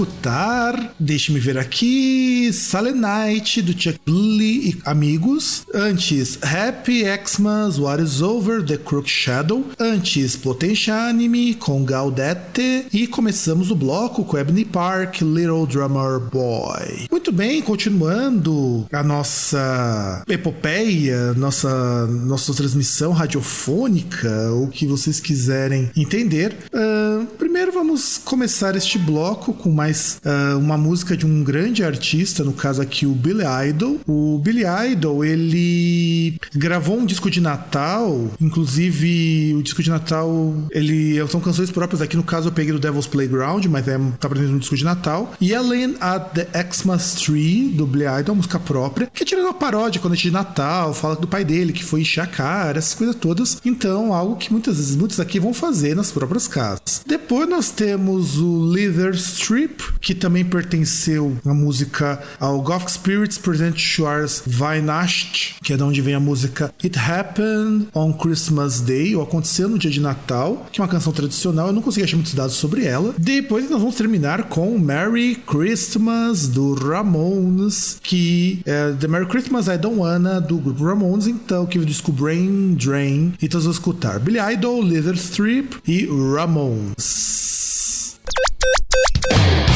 Escutar, 0.00 0.94
deixe-me 0.98 1.38
ver 1.38 1.58
aqui, 1.58 2.50
Night 2.94 3.60
do 3.60 3.78
Chuck 3.78 4.00
Billy 4.06 4.70
e 4.70 4.78
amigos. 4.86 5.66
Antes, 5.74 6.38
Happy 6.42 7.02
Xmas, 7.26 7.78
What 7.78 8.02
is 8.02 8.22
Over, 8.22 8.64
The 8.64 8.78
Crook 8.78 9.08
Shadow. 9.10 9.66
Antes, 9.78 10.36
Potential 10.36 11.10
Anime 11.10 11.54
com 11.54 11.84
Gaudete. 11.84 12.86
E 12.92 13.06
começamos 13.06 13.70
o 13.70 13.76
bloco 13.76 14.24
com 14.24 14.38
Ebony 14.38 14.64
Park, 14.64 15.20
Little 15.20 15.66
Drummer 15.66 16.18
Boy. 16.18 17.06
Muito 17.10 17.30
bem, 17.30 17.60
continuando 17.60 18.86
a 18.90 19.02
nossa 19.02 20.24
epopeia, 20.28 21.34
nossa, 21.34 22.06
nossa 22.06 22.54
transmissão 22.54 23.12
radiofônica, 23.12 24.50
o 24.52 24.68
que 24.68 24.86
vocês 24.86 25.20
quiserem 25.20 25.90
entender. 25.94 26.56
Vamos 26.72 26.89
começar 28.40 28.74
este 28.74 28.98
bloco 28.98 29.52
com 29.52 29.70
mais 29.70 30.18
ah, 30.24 30.56
uma 30.56 30.78
música 30.78 31.14
de 31.14 31.26
um 31.26 31.44
grande 31.44 31.84
artista, 31.84 32.42
no 32.42 32.54
caso 32.54 32.80
aqui 32.80 33.04
o 33.04 33.12
Billy 33.12 33.44
Idol. 33.68 34.00
O 34.08 34.40
Billy 34.42 34.62
Idol, 34.92 35.22
ele 35.22 36.40
gravou 36.54 36.98
um 36.98 37.04
disco 37.04 37.30
de 37.30 37.38
Natal, 37.38 38.30
inclusive 38.40 39.54
o 39.54 39.62
disco 39.62 39.82
de 39.82 39.90
Natal, 39.90 40.54
ele 40.70 41.18
são 41.28 41.38
canções 41.38 41.70
próprias 41.70 42.00
aqui, 42.00 42.16
no 42.16 42.22
caso 42.22 42.48
eu 42.48 42.52
peguei 42.52 42.72
do 42.72 42.78
Devil's 42.78 43.06
Playground, 43.06 43.66
mas 43.66 43.86
é, 43.86 44.00
tá 44.18 44.26
presente 44.26 44.52
no 44.52 44.58
disco 44.58 44.74
de 44.74 44.84
Natal. 44.84 45.34
E 45.38 45.54
Alien 45.54 45.96
at 46.00 46.32
the 46.32 46.48
Xmas 46.72 47.16
Tree, 47.16 47.68
do 47.68 47.86
Billy 47.86 48.06
Idol, 48.20 48.36
música 48.36 48.58
própria, 48.58 49.06
que 49.12 49.22
é 49.22 49.26
tirando 49.26 49.44
uma 49.44 49.54
paródia 49.54 50.00
quando 50.00 50.14
é 50.14 50.16
de 50.16 50.30
Natal, 50.30 50.94
fala 50.94 51.14
do 51.14 51.28
pai 51.28 51.44
dele 51.44 51.74
que 51.74 51.84
foi 51.84 52.00
encher 52.00 52.22
a 52.22 52.26
cara, 52.26 52.78
essas 52.78 52.94
coisas 52.94 53.14
todas. 53.14 53.58
Então, 53.66 54.14
algo 54.14 54.36
que 54.36 54.50
muitas 54.50 54.78
vezes 54.78 54.96
muitos 54.96 55.20
aqui 55.20 55.38
vão 55.38 55.52
fazer 55.52 55.94
nas 55.94 56.10
próprias 56.10 56.48
casas. 56.48 57.02
Depois 57.06 57.46
nós 57.46 57.70
temos 57.70 58.29
o 58.36 58.64
Leather 58.64 59.14
Strip, 59.14 59.82
que 60.00 60.14
também 60.14 60.44
pertenceu 60.44 61.36
a 61.44 61.54
música 61.54 62.20
ao 62.38 62.60
Gothic 62.60 62.92
Spirits 62.92 63.38
Present 63.38 63.78
Shores 63.78 64.42
Weihnacht, 64.60 65.56
que 65.62 65.72
é 65.72 65.76
de 65.76 65.82
onde 65.82 66.00
vem 66.00 66.14
a 66.14 66.20
música 66.20 66.72
It 66.82 66.98
Happened 66.98 67.88
on 67.94 68.12
Christmas 68.12 68.80
Day, 68.80 69.14
ou 69.16 69.22
Aconteceu 69.22 69.68
no 69.68 69.78
Dia 69.78 69.90
de 69.90 70.00
Natal, 70.00 70.66
que 70.72 70.80
é 70.80 70.84
uma 70.84 70.90
canção 70.90 71.12
tradicional, 71.12 71.68
eu 71.68 71.72
não 71.72 71.82
consegui 71.82 72.04
achar 72.04 72.16
muitos 72.16 72.34
dados 72.34 72.56
sobre 72.56 72.84
ela. 72.84 73.14
Depois 73.18 73.68
nós 73.70 73.80
vamos 73.80 73.94
terminar 73.94 74.44
com 74.44 74.78
Merry 74.78 75.36
Christmas 75.46 76.48
do 76.48 76.74
Ramones, 76.74 77.98
que 78.02 78.60
é 78.66 78.92
The 78.92 79.08
Merry 79.08 79.26
Christmas 79.26 79.66
I 79.66 79.78
Don't 79.78 79.98
Wanna 79.98 80.40
do 80.40 80.58
grupo 80.58 80.84
Ramones, 80.84 81.26
então 81.26 81.66
que 81.66 81.78
o 81.78 81.84
disco 81.84 82.12
Brain 82.12 82.74
Drain. 82.74 83.34
E 83.40 83.48
todos 83.48 83.64
vamos 83.64 83.76
escutar 83.78 84.18
Billy 84.18 84.38
Idol, 84.54 84.82
Leather 84.82 85.14
Strip 85.14 85.76
e 85.86 86.06
Ramones. 86.34 87.79
Thank 89.28 89.68
you. 89.68 89.69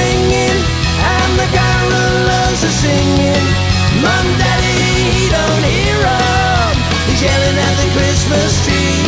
Ringing 0.00 0.58
and 1.16 1.30
the 1.40 1.48
carolers 1.56 2.60
are 2.68 2.76
singing. 2.84 3.46
Mum, 4.04 4.26
Daddy, 4.40 4.80
he 5.16 5.24
don't 5.36 5.64
hear 5.72 6.00
'em. 6.00 6.72
He's 7.06 7.22
yelling 7.28 7.58
at 7.68 7.74
the 7.80 7.88
Christmas 7.96 8.52
tree. 8.66 9.04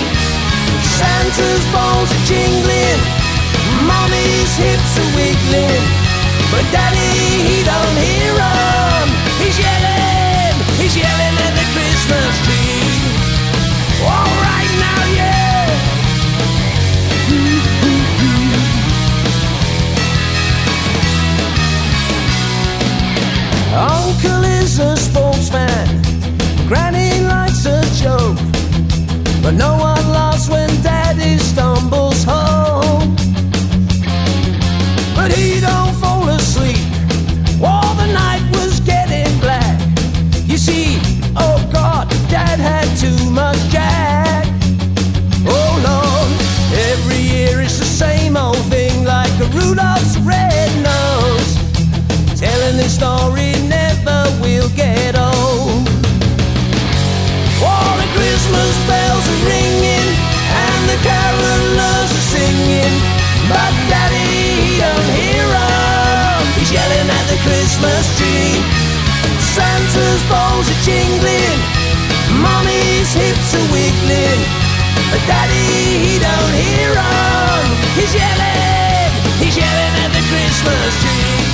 Santa's 0.98 1.64
balls 1.74 2.10
are 2.16 2.24
jingling, 2.30 3.00
Mommy's 3.88 4.52
hips 4.62 4.92
are 5.02 5.10
wiggling. 5.18 5.84
But 6.52 6.64
Daddy, 6.74 7.10
he 7.48 7.58
don't 7.72 7.98
hear 8.08 8.34
'em. 8.50 9.06
He's 9.42 9.58
yelling, 9.66 10.54
he's 10.80 10.94
yelling 11.04 11.36
at 11.46 11.52
the 11.58 11.66
Christmas 11.74 12.32
tree. 12.44 12.51
Story 53.02 53.50
never 53.66 54.22
will 54.38 54.70
get 54.78 55.18
old. 55.18 55.82
All 57.58 57.94
the 57.98 58.08
Christmas 58.14 58.74
bells 58.86 59.24
are 59.26 59.42
ringing 59.50 60.08
and 60.66 60.80
the 60.86 60.98
carolers 61.02 62.10
are 62.14 62.26
singing, 62.30 62.94
but 63.50 63.72
Daddy 63.90 64.30
he 64.62 64.78
don't 64.78 65.08
hear 65.18 65.46
'em. 65.50 66.42
He's 66.54 66.70
yelling 66.78 67.08
at 67.18 67.26
the 67.32 67.38
Christmas 67.46 68.04
tree. 68.18 68.54
Santa's 69.54 70.22
balls 70.30 70.66
are 70.72 70.82
jingling, 70.86 71.58
Mommy's 72.44 73.10
hips 73.20 73.50
are 73.58 73.68
wiggling, 73.74 74.40
but 75.10 75.22
Daddy 75.26 75.66
he 76.06 76.14
don't 76.28 76.54
hear 76.64 76.92
'em. 76.94 77.62
He's 77.98 78.14
yelling, 78.22 79.10
he's 79.42 79.56
yelling 79.62 79.94
at 80.04 80.10
the 80.16 80.22
Christmas 80.30 80.92
tree. 81.02 81.51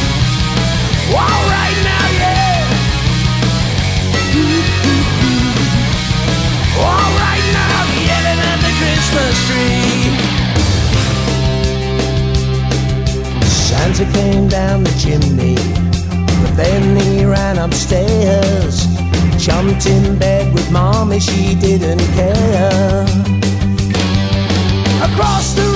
Santa 13.98 14.12
came 14.12 14.46
down 14.46 14.84
the 14.84 14.90
chimney, 14.92 15.56
but 16.40 16.56
then 16.56 16.96
he 17.00 17.24
ran 17.24 17.58
upstairs. 17.58 18.86
Jumped 19.36 19.86
in 19.86 20.16
bed 20.16 20.54
with 20.54 20.70
mommy, 20.70 21.18
she 21.18 21.56
didn't 21.56 21.98
care. 22.14 23.02
Across 25.02 25.54
the 25.54 25.67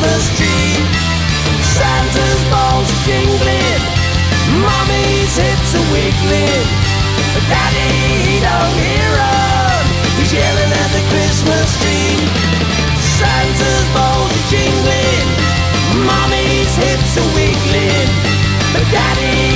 Christmas 0.00 0.38
tree. 0.38 0.80
Santa's 1.76 2.42
balls 2.48 2.88
are 2.88 3.02
jingling, 3.04 3.82
Mommy's 4.64 5.36
hips 5.36 5.74
are 5.76 5.88
wiggling. 5.92 6.68
Daddy, 7.52 7.92
he 8.24 8.40
don't 8.40 8.72
hear 8.80 9.12
'em. 9.20 9.84
He's 10.16 10.32
yelling 10.32 10.72
at 10.72 10.90
the 10.96 11.04
Christmas 11.12 11.68
tree. 11.82 12.16
Santa's 13.18 13.88
balls 13.92 14.32
are 14.32 14.48
jingling, 14.48 15.28
mommy's 16.08 16.74
hips 16.80 17.18
are 17.20 17.30
wiggling, 17.36 18.08
but 18.72 18.86
daddy 18.96 19.49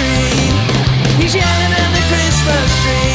tree. 0.00 1.22
He's 1.22 1.34
yelling 1.34 1.72
at 1.72 1.90
the 1.94 2.02
Christmas 2.08 2.70
tree. 2.82 3.09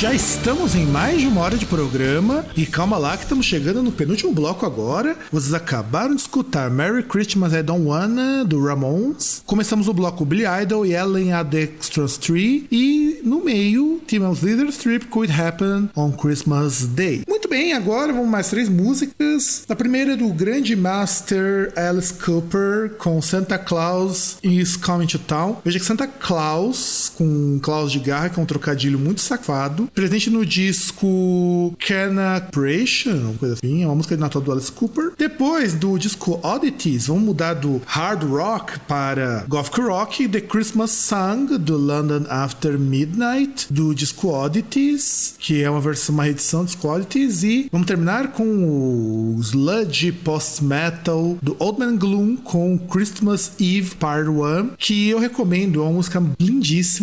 Já 0.00 0.14
estamos 0.14 0.74
em 0.74 0.86
mais 0.86 1.20
de 1.20 1.26
uma 1.26 1.42
hora 1.42 1.58
de 1.58 1.66
programa 1.66 2.46
e 2.56 2.64
calma 2.64 2.96
lá 2.96 3.18
que 3.18 3.24
estamos 3.24 3.44
chegando 3.44 3.82
no 3.82 3.92
penúltimo 3.92 4.32
bloco 4.32 4.64
agora. 4.64 5.14
Vocês 5.30 5.52
acabaram 5.52 6.14
de 6.14 6.22
escutar 6.22 6.70
Merry 6.70 7.02
Christmas 7.02 7.52
I 7.52 7.62
Don't 7.62 7.84
Wanna 7.84 8.42
do 8.46 8.64
Ramones. 8.64 9.42
Começamos 9.44 9.88
o 9.88 9.92
bloco 9.92 10.24
Billy 10.24 10.44
Idol 10.62 10.86
e 10.86 10.94
Ellen 10.94 11.32
the 11.50 11.64
Extras 11.64 12.16
Tree 12.16 12.66
e 12.72 13.20
no 13.22 13.44
meio 13.44 14.00
Tim's 14.06 14.40
Leader 14.40 14.70
Strip 14.70 15.04
Could 15.08 15.30
Happen 15.38 15.90
on 15.94 16.12
Christmas 16.12 16.86
Day. 16.86 17.20
Muito 17.28 17.46
bem, 17.46 17.74
agora 17.74 18.10
vamos 18.10 18.30
mais 18.30 18.48
três 18.48 18.70
músicas. 18.70 19.64
A 19.68 19.76
primeira 19.76 20.14
é 20.14 20.16
do 20.16 20.30
grande 20.30 20.74
master 20.74 21.74
Alice 21.76 22.14
Cooper 22.14 22.92
com 22.96 23.20
Santa 23.20 23.58
Claus 23.58 24.38
is 24.42 24.78
Coming 24.78 25.08
to 25.08 25.18
Town. 25.18 25.58
Veja 25.62 25.78
que 25.78 25.84
Santa 25.84 26.06
Claus 26.06 27.09
com 27.20 27.58
Claus 27.60 27.92
de 27.92 27.98
garra, 27.98 28.30
que 28.30 28.40
é 28.40 28.42
um 28.42 28.46
trocadilho 28.46 28.98
muito 28.98 29.20
safado. 29.20 29.90
Presente 29.94 30.30
no 30.30 30.46
disco 30.46 31.76
Cana 31.86 32.38
Operation, 32.38 33.14
uma 33.14 33.34
coisa 33.34 33.54
assim, 33.54 33.82
é 33.82 33.86
uma 33.86 33.94
música 33.94 34.14
de 34.14 34.22
Natal 34.22 34.40
do 34.40 34.50
Alice 34.50 34.72
Cooper. 34.72 35.12
Depois 35.18 35.74
do 35.74 35.98
disco 35.98 36.40
Oddities, 36.42 37.08
vamos 37.08 37.24
mudar 37.24 37.52
do 37.52 37.82
hard 37.84 38.22
rock 38.24 38.80
para 38.88 39.44
gothic 39.46 39.80
rock, 39.82 40.26
The 40.26 40.40
Christmas 40.40 40.92
Song 40.92 41.58
do 41.58 41.76
London 41.76 42.24
After 42.30 42.78
Midnight, 42.78 43.66
do 43.70 43.94
disco 43.94 44.28
Oddities, 44.28 45.34
que 45.38 45.62
é 45.62 45.68
uma 45.68 45.80
versão, 45.80 46.14
uma 46.14 46.24
reedição 46.24 46.62
do 46.62 46.68
disco 46.68 46.88
Oddities. 46.88 47.42
E 47.42 47.68
vamos 47.70 47.86
terminar 47.86 48.28
com 48.28 48.44
o 48.44 49.38
sludge 49.42 50.10
post-metal 50.10 51.36
do 51.42 51.54
Old 51.58 51.80
Man 51.80 51.96
Gloom 51.96 52.36
com 52.36 52.78
Christmas 52.78 53.52
Eve 53.60 53.94
Part 53.96 54.30
1, 54.30 54.70
que 54.78 55.10
eu 55.10 55.18
recomendo, 55.18 55.80
é 55.80 55.82
uma 55.82 55.92
música 55.92 56.22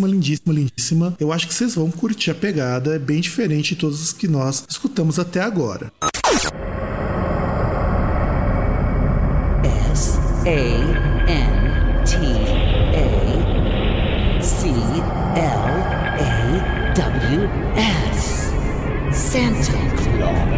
lindíssima, 0.08 0.54
lindíssima, 0.54 0.78
lindíssima. 0.78 1.16
Eu 1.20 1.32
acho 1.32 1.48
que 1.48 1.54
vocês 1.54 1.76
vão 1.76 1.92
curtir 1.92 2.32
a 2.32 2.36
pegada, 2.36 2.96
é 2.96 3.00
bem 3.00 3.22
diferente 3.22 3.76
de 3.76 3.82
todos 3.82 4.02
os 4.02 4.14
que 4.14 4.28
nós 4.28 4.64
escutamos 4.70 5.20
até 5.20 5.42
agora. 5.42 5.92
S 9.92 10.18
A 10.46 10.50
N 11.30 12.06
T 12.06 12.16
A 12.96 14.42
C 14.42 14.68
L 14.68 15.68
A 16.20 16.94
W 16.94 17.50
S. 18.14 18.48
Santa 19.12 19.72
Claus. 19.98 20.57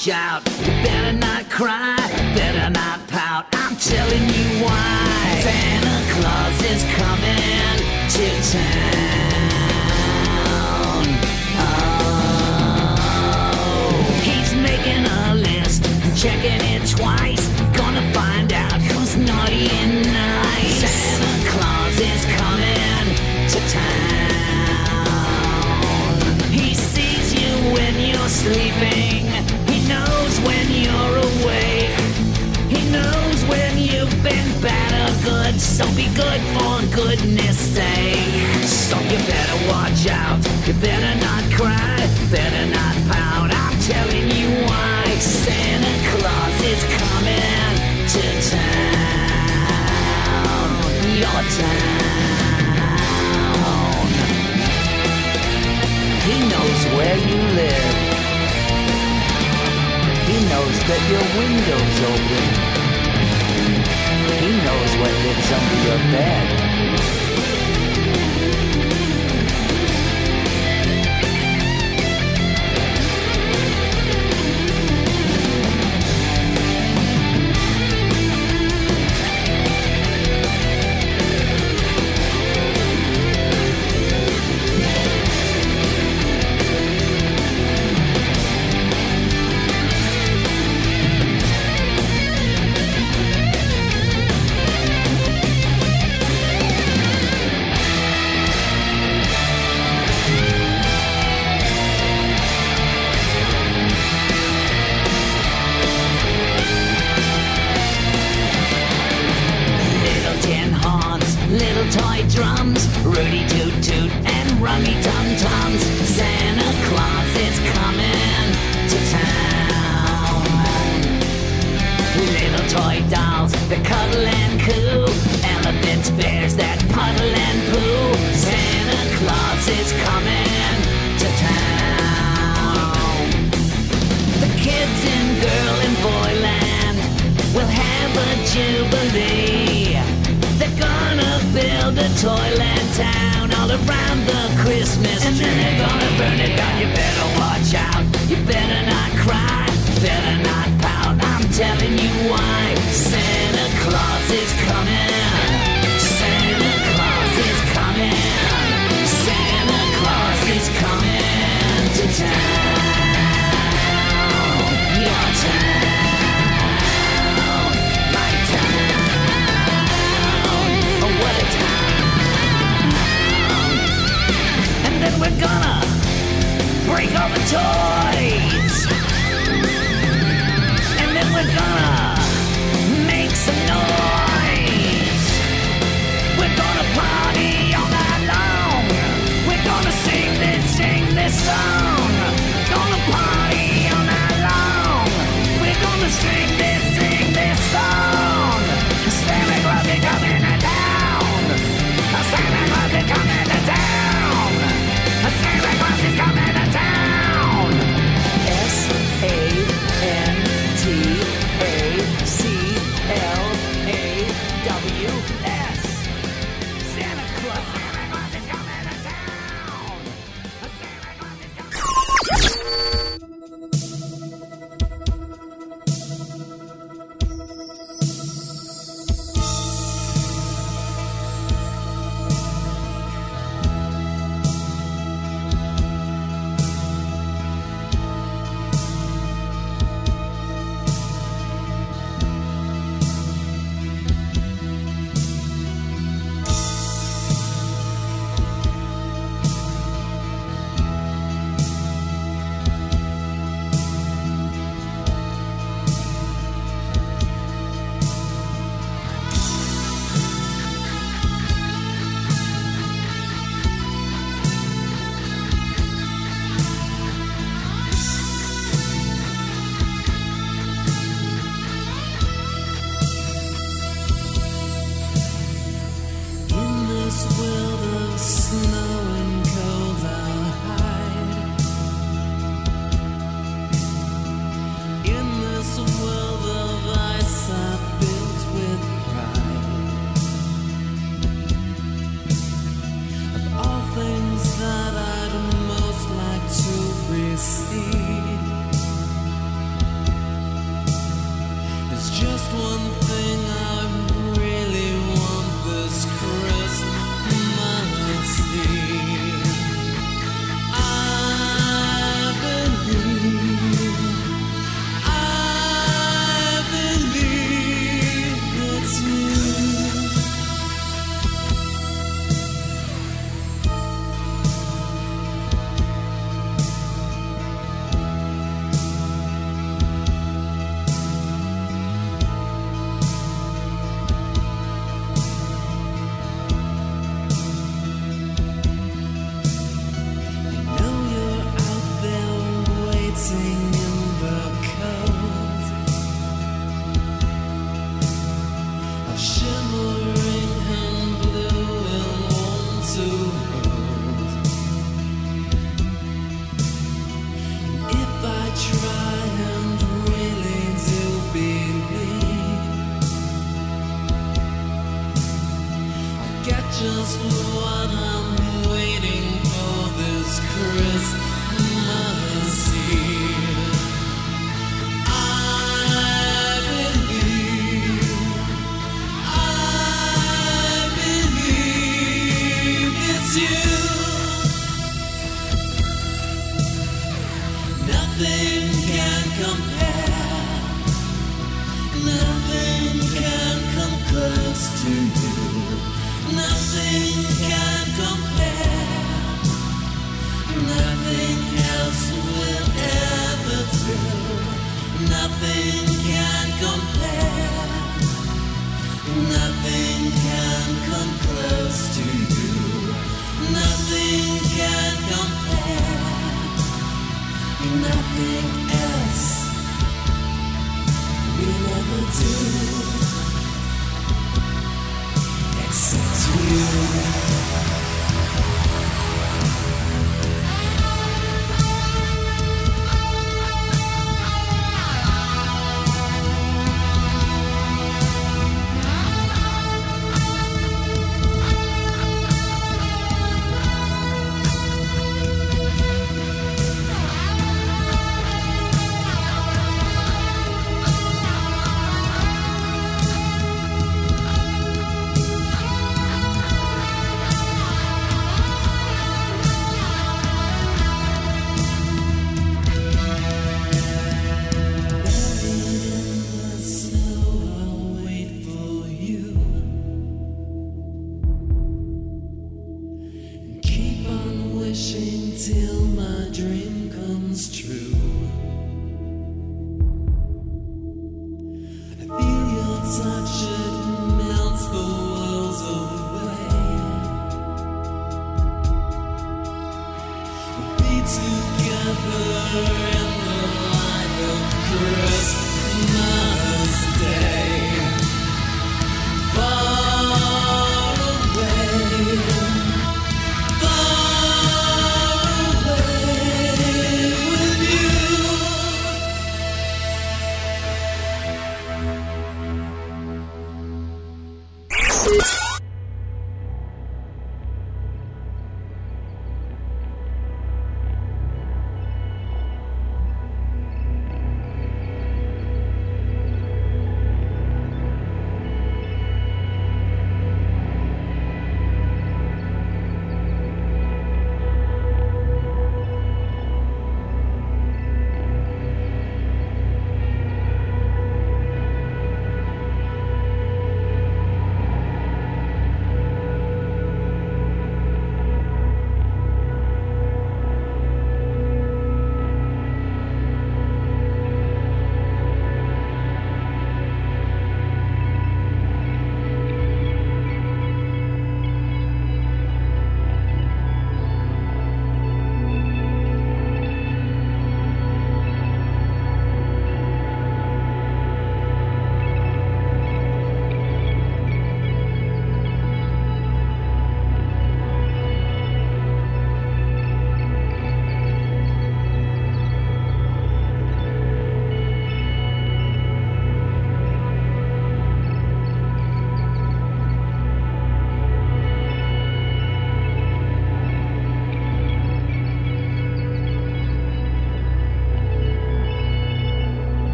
watch 0.00 0.08
out. 0.08 0.48
You 0.60 0.72
better 0.82 1.12
not 1.12 1.50
cry. 1.50 1.96
Better 2.34 2.70
not 2.70 3.06
pout. 3.08 3.46
I'm 3.52 3.76
telling 3.76 4.28
you 4.28 4.64
why. 4.64 5.40
Santa 5.42 6.02
Claus 6.14 6.62
is 6.62 6.82
coming 6.96 7.78
to 8.08 8.40
town. 8.52 8.70
Oh, 11.58 13.90
he's 14.22 14.54
making 14.54 15.04
a 15.06 15.34
list, 15.34 15.84
checking 16.16 16.60
it 16.74 16.86
twice. 16.88 17.48
Gonna 17.76 18.10
find 18.12 18.52
out 18.52 18.80
who's 18.80 19.16
naughty 19.16 19.68
and 19.70 20.04
nice. 20.06 20.80
Santa 20.80 21.50
Claus 21.50 21.98
is 22.00 22.24
coming 22.38 23.14
to 23.48 23.60
town. 23.68 24.00
He 26.50 26.74
sees 26.74 27.34
you 27.34 27.72
when 27.72 27.98
you're 28.00 28.28
sleeping. 28.28 29.29
good, 35.22 35.60
so 35.60 35.84
be 35.94 36.08
good 36.14 36.40
for 36.54 36.80
goodness 36.94 37.58
sake. 37.58 38.64
So 38.64 38.98
you 39.00 39.18
better 39.18 39.68
watch 39.68 40.06
out, 40.08 40.38
you 40.66 40.74
better 40.74 41.14
not 41.20 41.44
cry, 41.52 42.08
better 42.30 42.66
not 42.70 42.94
pout. 43.10 43.50
I'm 43.52 43.78
telling 43.80 44.30
you 44.30 44.48
why 44.66 45.18
Santa 45.18 45.94
Claus 46.10 46.62
is 46.62 46.82
coming 46.98 47.74
to 48.12 48.22
town, 48.50 49.50
your 51.18 51.42
town. 51.58 52.10
He 56.26 56.36
knows 56.48 56.80
where 56.96 57.18
you 57.18 57.40
live. 57.60 57.96
He 60.28 60.36
knows 60.48 60.76
that 60.88 61.02
your 61.10 61.24
window's 61.38 62.00
open. 62.12 62.69
Knows 64.50 64.96
what 64.96 65.12
lives 65.12 65.52
under 65.52 65.88
your 65.88 65.98
bed. 66.10 66.69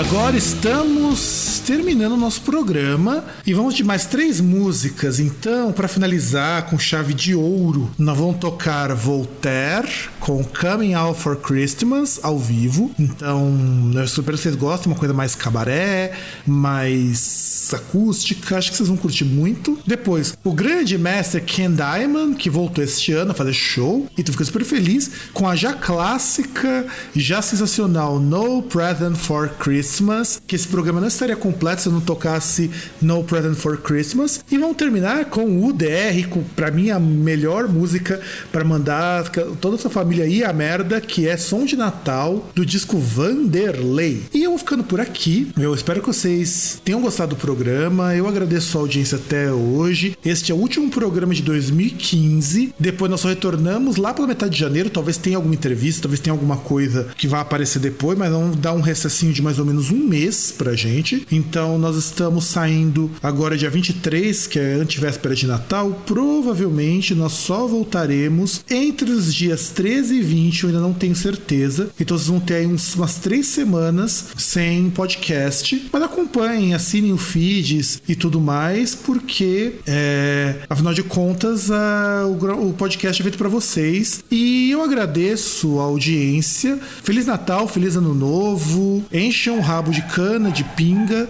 Agora 0.00 0.34
estamos 0.34 1.39
terminando 1.70 2.14
o 2.14 2.16
nosso 2.16 2.40
programa 2.40 3.24
e 3.46 3.54
vamos 3.54 3.76
de 3.76 3.84
mais 3.84 4.04
três 4.04 4.40
músicas. 4.40 5.20
Então, 5.20 5.70
para 5.70 5.86
finalizar 5.86 6.68
com 6.68 6.76
chave 6.76 7.14
de 7.14 7.32
ouro, 7.32 7.88
nós 7.96 8.18
vamos 8.18 8.38
tocar 8.38 8.92
Voltaire 8.92 10.08
com 10.18 10.42
Coming 10.42 10.94
Out 10.94 11.20
for 11.20 11.36
Christmas 11.36 12.18
ao 12.24 12.36
vivo. 12.36 12.90
Então, 12.98 13.56
eu 13.94 14.02
espero 14.02 14.36
que 14.36 14.42
vocês 14.42 14.56
gostem, 14.56 14.90
uma 14.90 14.98
coisa 14.98 15.14
mais 15.14 15.36
cabaré, 15.36 16.12
mais 16.44 17.70
acústica. 17.72 18.58
Acho 18.58 18.72
que 18.72 18.76
vocês 18.76 18.88
vão 18.88 18.98
curtir 18.98 19.24
muito. 19.24 19.78
Depois, 19.86 20.36
o 20.42 20.52
grande 20.52 20.98
mestre 20.98 21.40
Ken 21.40 21.72
Diamond, 21.72 22.34
que 22.34 22.50
voltou 22.50 22.82
este 22.82 23.12
ano 23.12 23.30
a 23.30 23.34
fazer 23.34 23.52
show. 23.52 24.08
E 24.18 24.24
tu 24.24 24.32
fica 24.32 24.44
super 24.44 24.64
feliz 24.64 25.08
com 25.32 25.48
a 25.48 25.54
já 25.54 25.72
clássica, 25.72 26.84
já 27.14 27.40
sensacional 27.40 28.18
No 28.18 28.60
Present 28.64 29.14
for 29.14 29.48
Christmas. 29.50 30.42
Que 30.44 30.56
esse 30.56 30.66
programa 30.66 31.00
não 31.00 31.06
estaria 31.06 31.36
completo 31.36 31.59
se 31.78 31.88
eu 31.88 31.92
não 31.92 32.00
tocasse 32.00 32.70
No 33.00 33.22
Present 33.22 33.54
for 33.54 33.78
Christmas. 33.78 34.44
E 34.50 34.58
vamos 34.58 34.76
terminar 34.76 35.26
com 35.26 35.44
o 35.44 35.66
UDR, 35.66 36.28
com 36.28 36.42
pra 36.42 36.70
mim 36.70 36.90
a 36.90 36.98
melhor 36.98 37.68
música 37.68 38.20
para 38.50 38.64
mandar 38.64 39.28
toda 39.60 39.76
essa 39.76 39.90
família 39.90 40.24
aí 40.24 40.42
a 40.42 40.52
merda, 40.52 41.00
que 41.00 41.28
é 41.28 41.36
Som 41.36 41.64
de 41.64 41.76
Natal 41.76 42.50
do 42.54 42.64
disco 42.64 42.98
Vanderlei. 42.98 44.22
E 44.32 44.42
eu 44.42 44.50
vou 44.50 44.58
ficando 44.58 44.84
por 44.84 45.00
aqui. 45.00 45.52
Eu 45.58 45.74
espero 45.74 46.00
que 46.00 46.06
vocês 46.06 46.80
tenham 46.84 47.00
gostado 47.00 47.34
do 47.34 47.36
programa. 47.36 48.14
Eu 48.14 48.26
agradeço 48.26 48.76
a 48.76 48.80
audiência 48.80 49.16
até 49.16 49.52
hoje. 49.52 50.16
Este 50.24 50.52
é 50.52 50.54
o 50.54 50.58
último 50.58 50.90
programa 50.90 51.34
de 51.34 51.42
2015. 51.42 52.74
Depois 52.78 53.10
nós 53.10 53.20
só 53.20 53.28
retornamos 53.28 53.96
lá 53.96 54.14
pela 54.14 54.26
metade 54.26 54.54
de 54.54 54.60
janeiro. 54.60 54.90
Talvez 54.90 55.16
tenha 55.16 55.36
alguma 55.36 55.54
entrevista, 55.54 56.02
talvez 56.02 56.20
tenha 56.20 56.32
alguma 56.32 56.56
coisa 56.56 57.08
que 57.16 57.28
vai 57.28 57.40
aparecer 57.40 57.78
depois, 57.78 58.18
mas 58.18 58.30
vamos 58.30 58.56
dar 58.56 58.72
um 58.72 58.80
recessinho 58.80 59.32
de 59.32 59.42
mais 59.42 59.58
ou 59.58 59.64
menos 59.64 59.90
um 59.90 59.98
mês 59.98 60.52
pra 60.56 60.74
gente. 60.74 61.26
Então 61.30 61.49
nós 61.58 61.96
estamos 61.96 62.44
saindo 62.44 63.10
agora 63.22 63.56
dia 63.56 63.68
23, 63.68 64.46
que 64.46 64.58
é 64.58 64.74
antivéspera 64.74 65.34
de 65.34 65.46
Natal. 65.46 66.00
Provavelmente 66.06 67.14
nós 67.14 67.32
só 67.32 67.66
voltaremos 67.66 68.64
entre 68.70 69.10
os 69.10 69.34
dias 69.34 69.70
13 69.70 70.16
e 70.16 70.22
20, 70.22 70.62
eu 70.62 70.68
ainda 70.68 70.80
não 70.80 70.92
tenho 70.92 71.16
certeza. 71.16 71.90
Então 71.98 72.16
vocês 72.16 72.28
vão 72.28 72.38
ter 72.38 72.54
aí 72.54 72.66
uns, 72.66 72.94
umas 72.94 73.16
três 73.16 73.48
semanas 73.48 74.26
sem 74.36 74.90
podcast. 74.90 75.88
Mas 75.92 76.02
acompanhem, 76.02 76.74
assinem 76.74 77.12
o 77.12 77.18
feeds 77.18 78.00
e 78.08 78.14
tudo 78.14 78.40
mais, 78.40 78.94
porque 78.94 79.74
é, 79.86 80.56
afinal 80.68 80.94
de 80.94 81.02
contas 81.02 81.70
a, 81.70 82.26
o, 82.26 82.68
o 82.68 82.72
podcast 82.74 83.20
é 83.20 83.24
feito 83.24 83.38
para 83.38 83.48
vocês. 83.48 84.22
E 84.30 84.70
eu 84.70 84.82
agradeço 84.82 85.80
a 85.80 85.82
audiência. 85.82 86.78
Feliz 87.02 87.26
Natal, 87.26 87.66
feliz 87.66 87.96
Ano 87.96 88.14
Novo. 88.14 89.04
Encham 89.12 89.58
o 89.58 89.60
rabo 89.60 89.90
de 89.90 90.02
cana, 90.02 90.50
de 90.50 90.62
pinga. 90.62 91.28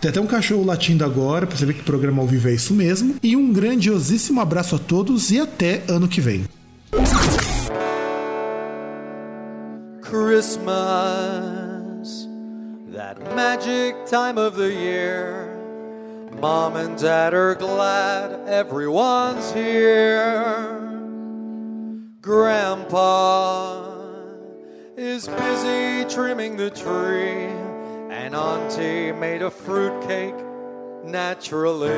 Tem 0.00 0.10
até 0.10 0.20
um 0.20 0.26
cachorro 0.26 0.64
latindo 0.64 1.04
agora, 1.04 1.46
pra 1.46 1.56
você 1.56 1.66
ver 1.66 1.74
que 1.74 1.82
programa 1.82 2.22
ao 2.22 2.28
vivo 2.28 2.48
é 2.48 2.52
isso 2.52 2.74
mesmo. 2.74 3.16
E 3.22 3.36
um 3.36 3.52
grandiosíssimo 3.52 4.40
abraço 4.40 4.76
a 4.76 4.78
todos 4.78 5.30
e 5.30 5.38
até 5.38 5.82
ano 5.88 6.08
que 6.08 6.20
vem. 6.20 6.44
Christmas, 10.02 10.66
that 12.92 13.18
magic 13.34 13.94
time 14.06 14.38
of 14.38 14.56
the 14.56 14.68
year. 14.68 15.56
Mom 16.40 16.76
and 16.76 16.96
dad 16.96 17.34
are 17.34 17.54
glad 17.54 18.48
everyone's 18.48 19.52
here. 19.52 20.56
Grandpa 22.22 23.84
is 24.96 25.28
busy 25.28 26.04
trimming 26.08 26.56
the 26.56 26.70
tree, 26.70 27.48
and 28.10 28.34
Auntie 28.34 29.12
made 29.12 29.40
a 29.40 29.50
fruitcake 29.50 30.34
naturally. 31.04 31.88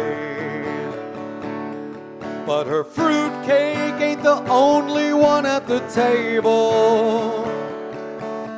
But 2.46 2.66
her 2.66 2.84
fruitcake 2.84 4.00
ain't 4.00 4.22
the 4.22 4.44
only 4.46 5.14
one 5.14 5.46
at 5.46 5.66
the 5.66 5.80
table. 5.88 7.46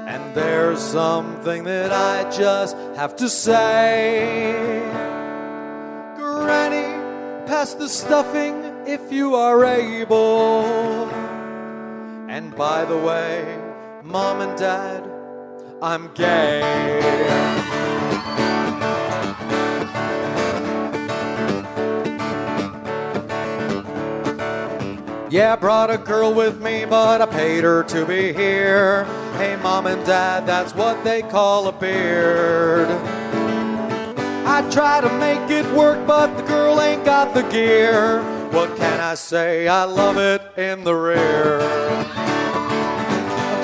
And 0.08 0.34
there's 0.34 0.80
something 0.80 1.62
that 1.64 1.92
I 1.92 2.28
just 2.30 2.76
have 2.96 3.14
to 3.16 3.28
say. 3.28 4.80
Granny, 6.16 6.88
pass 7.46 7.74
the 7.74 7.88
stuffing 7.88 8.64
if 8.84 9.12
you 9.12 9.36
are 9.36 9.64
able. 9.64 10.64
And 12.28 12.52
by 12.56 12.84
the 12.84 12.98
way, 12.98 13.60
Mom 14.02 14.40
and 14.40 14.58
Dad, 14.58 15.13
I'm 15.84 16.10
gay. 16.14 16.60
Yeah, 25.28 25.52
I 25.52 25.56
brought 25.56 25.90
a 25.90 25.98
girl 25.98 26.32
with 26.32 26.62
me, 26.62 26.86
but 26.86 27.20
I 27.20 27.26
paid 27.26 27.64
her 27.64 27.82
to 27.82 28.06
be 28.06 28.32
here. 28.32 29.04
Hey, 29.36 29.56
mom 29.62 29.86
and 29.86 30.02
dad, 30.06 30.46
that's 30.46 30.74
what 30.74 31.04
they 31.04 31.20
call 31.20 31.68
a 31.68 31.72
beard. 31.72 32.88
I 34.46 34.66
try 34.70 35.02
to 35.02 35.12
make 35.18 35.50
it 35.50 35.70
work, 35.76 36.06
but 36.06 36.34
the 36.38 36.44
girl 36.44 36.80
ain't 36.80 37.04
got 37.04 37.34
the 37.34 37.42
gear. 37.50 38.22
What 38.52 38.74
can 38.78 39.00
I 39.00 39.16
say? 39.16 39.68
I 39.68 39.84
love 39.84 40.16
it 40.16 40.40
in 40.56 40.82
the 40.84 40.94
rear. 40.94 41.60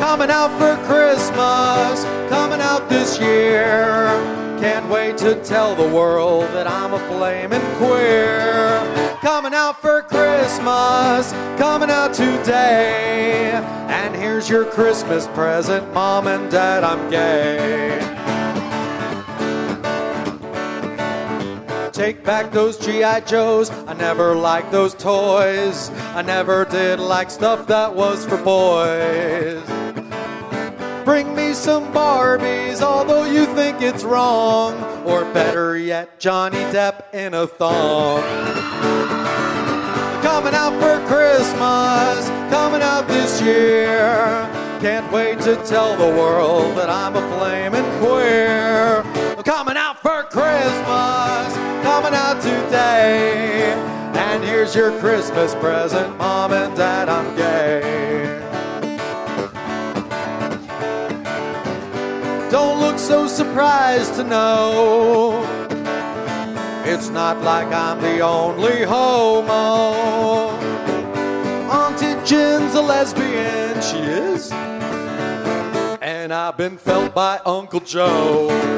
Coming 0.00 0.30
out 0.30 0.50
for 0.58 0.82
Christmas, 0.86 2.04
coming 2.30 2.62
out 2.62 2.88
this 2.88 3.20
year. 3.20 4.06
Can't 4.58 4.88
wait 4.88 5.18
to 5.18 5.34
tell 5.44 5.74
the 5.74 5.86
world 5.94 6.44
that 6.54 6.66
I'm 6.66 6.94
a 6.94 6.98
flaming 7.00 7.60
queer. 7.76 8.80
Coming 9.20 9.52
out 9.52 9.78
for 9.82 10.00
Christmas, 10.00 11.32
coming 11.58 11.90
out 11.90 12.14
today. 12.14 13.50
And 13.90 14.16
here's 14.16 14.48
your 14.48 14.64
Christmas 14.64 15.26
present, 15.28 15.92
mom 15.92 16.28
and 16.28 16.50
dad, 16.50 16.82
I'm 16.82 17.10
gay. 17.10 18.19
Take 22.00 22.24
back 22.24 22.50
those 22.50 22.78
G.I. 22.78 23.20
Joes. 23.20 23.68
I 23.68 23.92
never 23.92 24.34
liked 24.34 24.72
those 24.72 24.94
toys. 24.94 25.90
I 26.14 26.22
never 26.22 26.64
did 26.64 26.98
like 26.98 27.30
stuff 27.30 27.66
that 27.66 27.94
was 27.94 28.24
for 28.24 28.38
boys. 28.38 29.62
Bring 31.04 31.34
me 31.36 31.52
some 31.52 31.92
Barbies, 31.92 32.80
although 32.80 33.24
you 33.24 33.44
think 33.54 33.82
it's 33.82 34.02
wrong. 34.02 34.82
Or 35.04 35.26
better 35.34 35.76
yet, 35.76 36.18
Johnny 36.18 36.62
Depp 36.72 37.12
in 37.12 37.34
a 37.34 37.46
thong. 37.46 38.22
Coming 40.22 40.54
out 40.54 40.72
for 40.80 41.06
Christmas, 41.06 42.28
coming 42.48 42.80
out 42.80 43.08
this 43.08 43.42
year. 43.42 44.48
Can't 44.80 45.12
wait 45.12 45.38
to 45.40 45.54
tell 45.66 45.98
the 45.98 46.16
world 46.18 46.78
that 46.78 46.88
I'm 46.88 47.14
a 47.14 47.36
flaming 47.36 47.84
queer. 48.00 49.09
Coming 49.50 49.76
out 49.76 50.00
for 50.00 50.22
Christmas, 50.30 51.54
coming 51.82 52.14
out 52.14 52.40
today. 52.40 53.72
And 54.14 54.44
here's 54.44 54.76
your 54.76 54.96
Christmas 55.00 55.56
present, 55.56 56.16
mom 56.18 56.52
and 56.52 56.76
dad, 56.76 57.08
I'm 57.08 57.34
gay. 57.34 57.80
Don't 62.48 62.78
look 62.78 62.96
so 62.96 63.26
surprised 63.26 64.14
to 64.14 64.22
know 64.22 65.42
it's 66.84 67.08
not 67.08 67.42
like 67.42 67.66
I'm 67.72 68.00
the 68.00 68.20
only 68.20 68.84
homo. 68.84 70.50
Auntie 71.72 72.24
Jen's 72.24 72.76
a 72.76 72.80
lesbian, 72.80 73.82
she 73.82 73.98
is. 73.98 74.52
And 76.00 76.32
I've 76.32 76.56
been 76.56 76.78
felt 76.78 77.12
by 77.12 77.40
Uncle 77.44 77.80
Joe. 77.80 78.70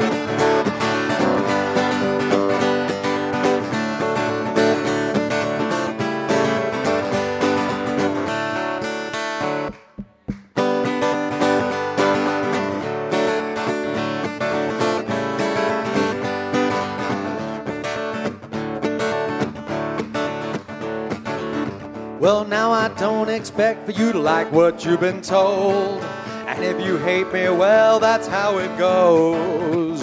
Well, 22.23 22.45
now 22.45 22.71
I 22.71 22.87
don't 22.87 23.27
expect 23.27 23.85
for 23.85 23.91
you 23.91 24.13
to 24.13 24.17
like 24.17 24.49
what 24.49 24.85
you've 24.85 25.01
been 25.01 25.21
told. 25.21 26.01
And 26.47 26.63
if 26.63 26.79
you 26.79 26.95
hate 26.95 27.29
me, 27.33 27.49
well, 27.49 27.99
that's 27.99 28.27
how 28.27 28.59
it 28.59 28.77
goes. 28.77 29.99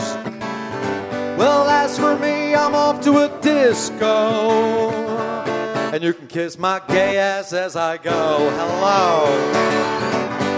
Well, 1.38 1.66
as 1.66 1.98
for 1.98 2.18
me, 2.18 2.54
I'm 2.54 2.74
off 2.74 3.00
to 3.04 3.20
a 3.20 3.40
disco. 3.40 4.90
And 5.94 6.02
you 6.02 6.12
can 6.12 6.26
kiss 6.26 6.58
my 6.58 6.82
gay 6.88 7.16
ass 7.16 7.54
as 7.54 7.74
I 7.74 7.96
go. 7.96 8.50
Hello. 8.50 9.24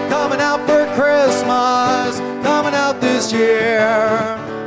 Coming 0.09 0.41
out 0.41 0.67
for 0.67 0.85
Christmas, 0.97 2.19
coming 2.45 2.75
out 2.75 3.01
this 3.01 3.33
year. 3.33 3.79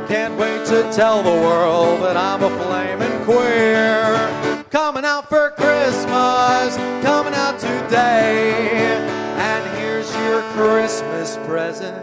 Can't 0.08 0.38
wait 0.38 0.64
to 0.68 0.90
tell 0.94 1.22
the 1.22 1.28
world 1.28 2.00
that 2.04 2.16
I'm 2.16 2.42
a 2.42 2.48
flaming 2.64 3.22
queer. 3.26 4.35
Coming 4.70 5.04
out 5.04 5.28
for 5.28 5.50
Christmas, 5.50 6.76
coming 7.04 7.34
out 7.34 7.60
today. 7.60 8.52
And 9.38 9.78
here's 9.78 10.12
your 10.16 10.42
Christmas 10.54 11.36
present, 11.46 11.96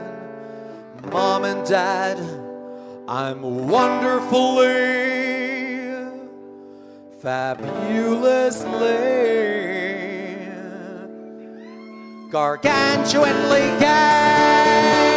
Mom 1.12 1.44
and 1.44 1.68
Dad. 1.68 2.18
I'm 3.06 3.68
wonderfully, 3.68 4.70
fabulously, 7.22 8.70
gargantuanly 12.32 13.80
gay. 13.82 15.13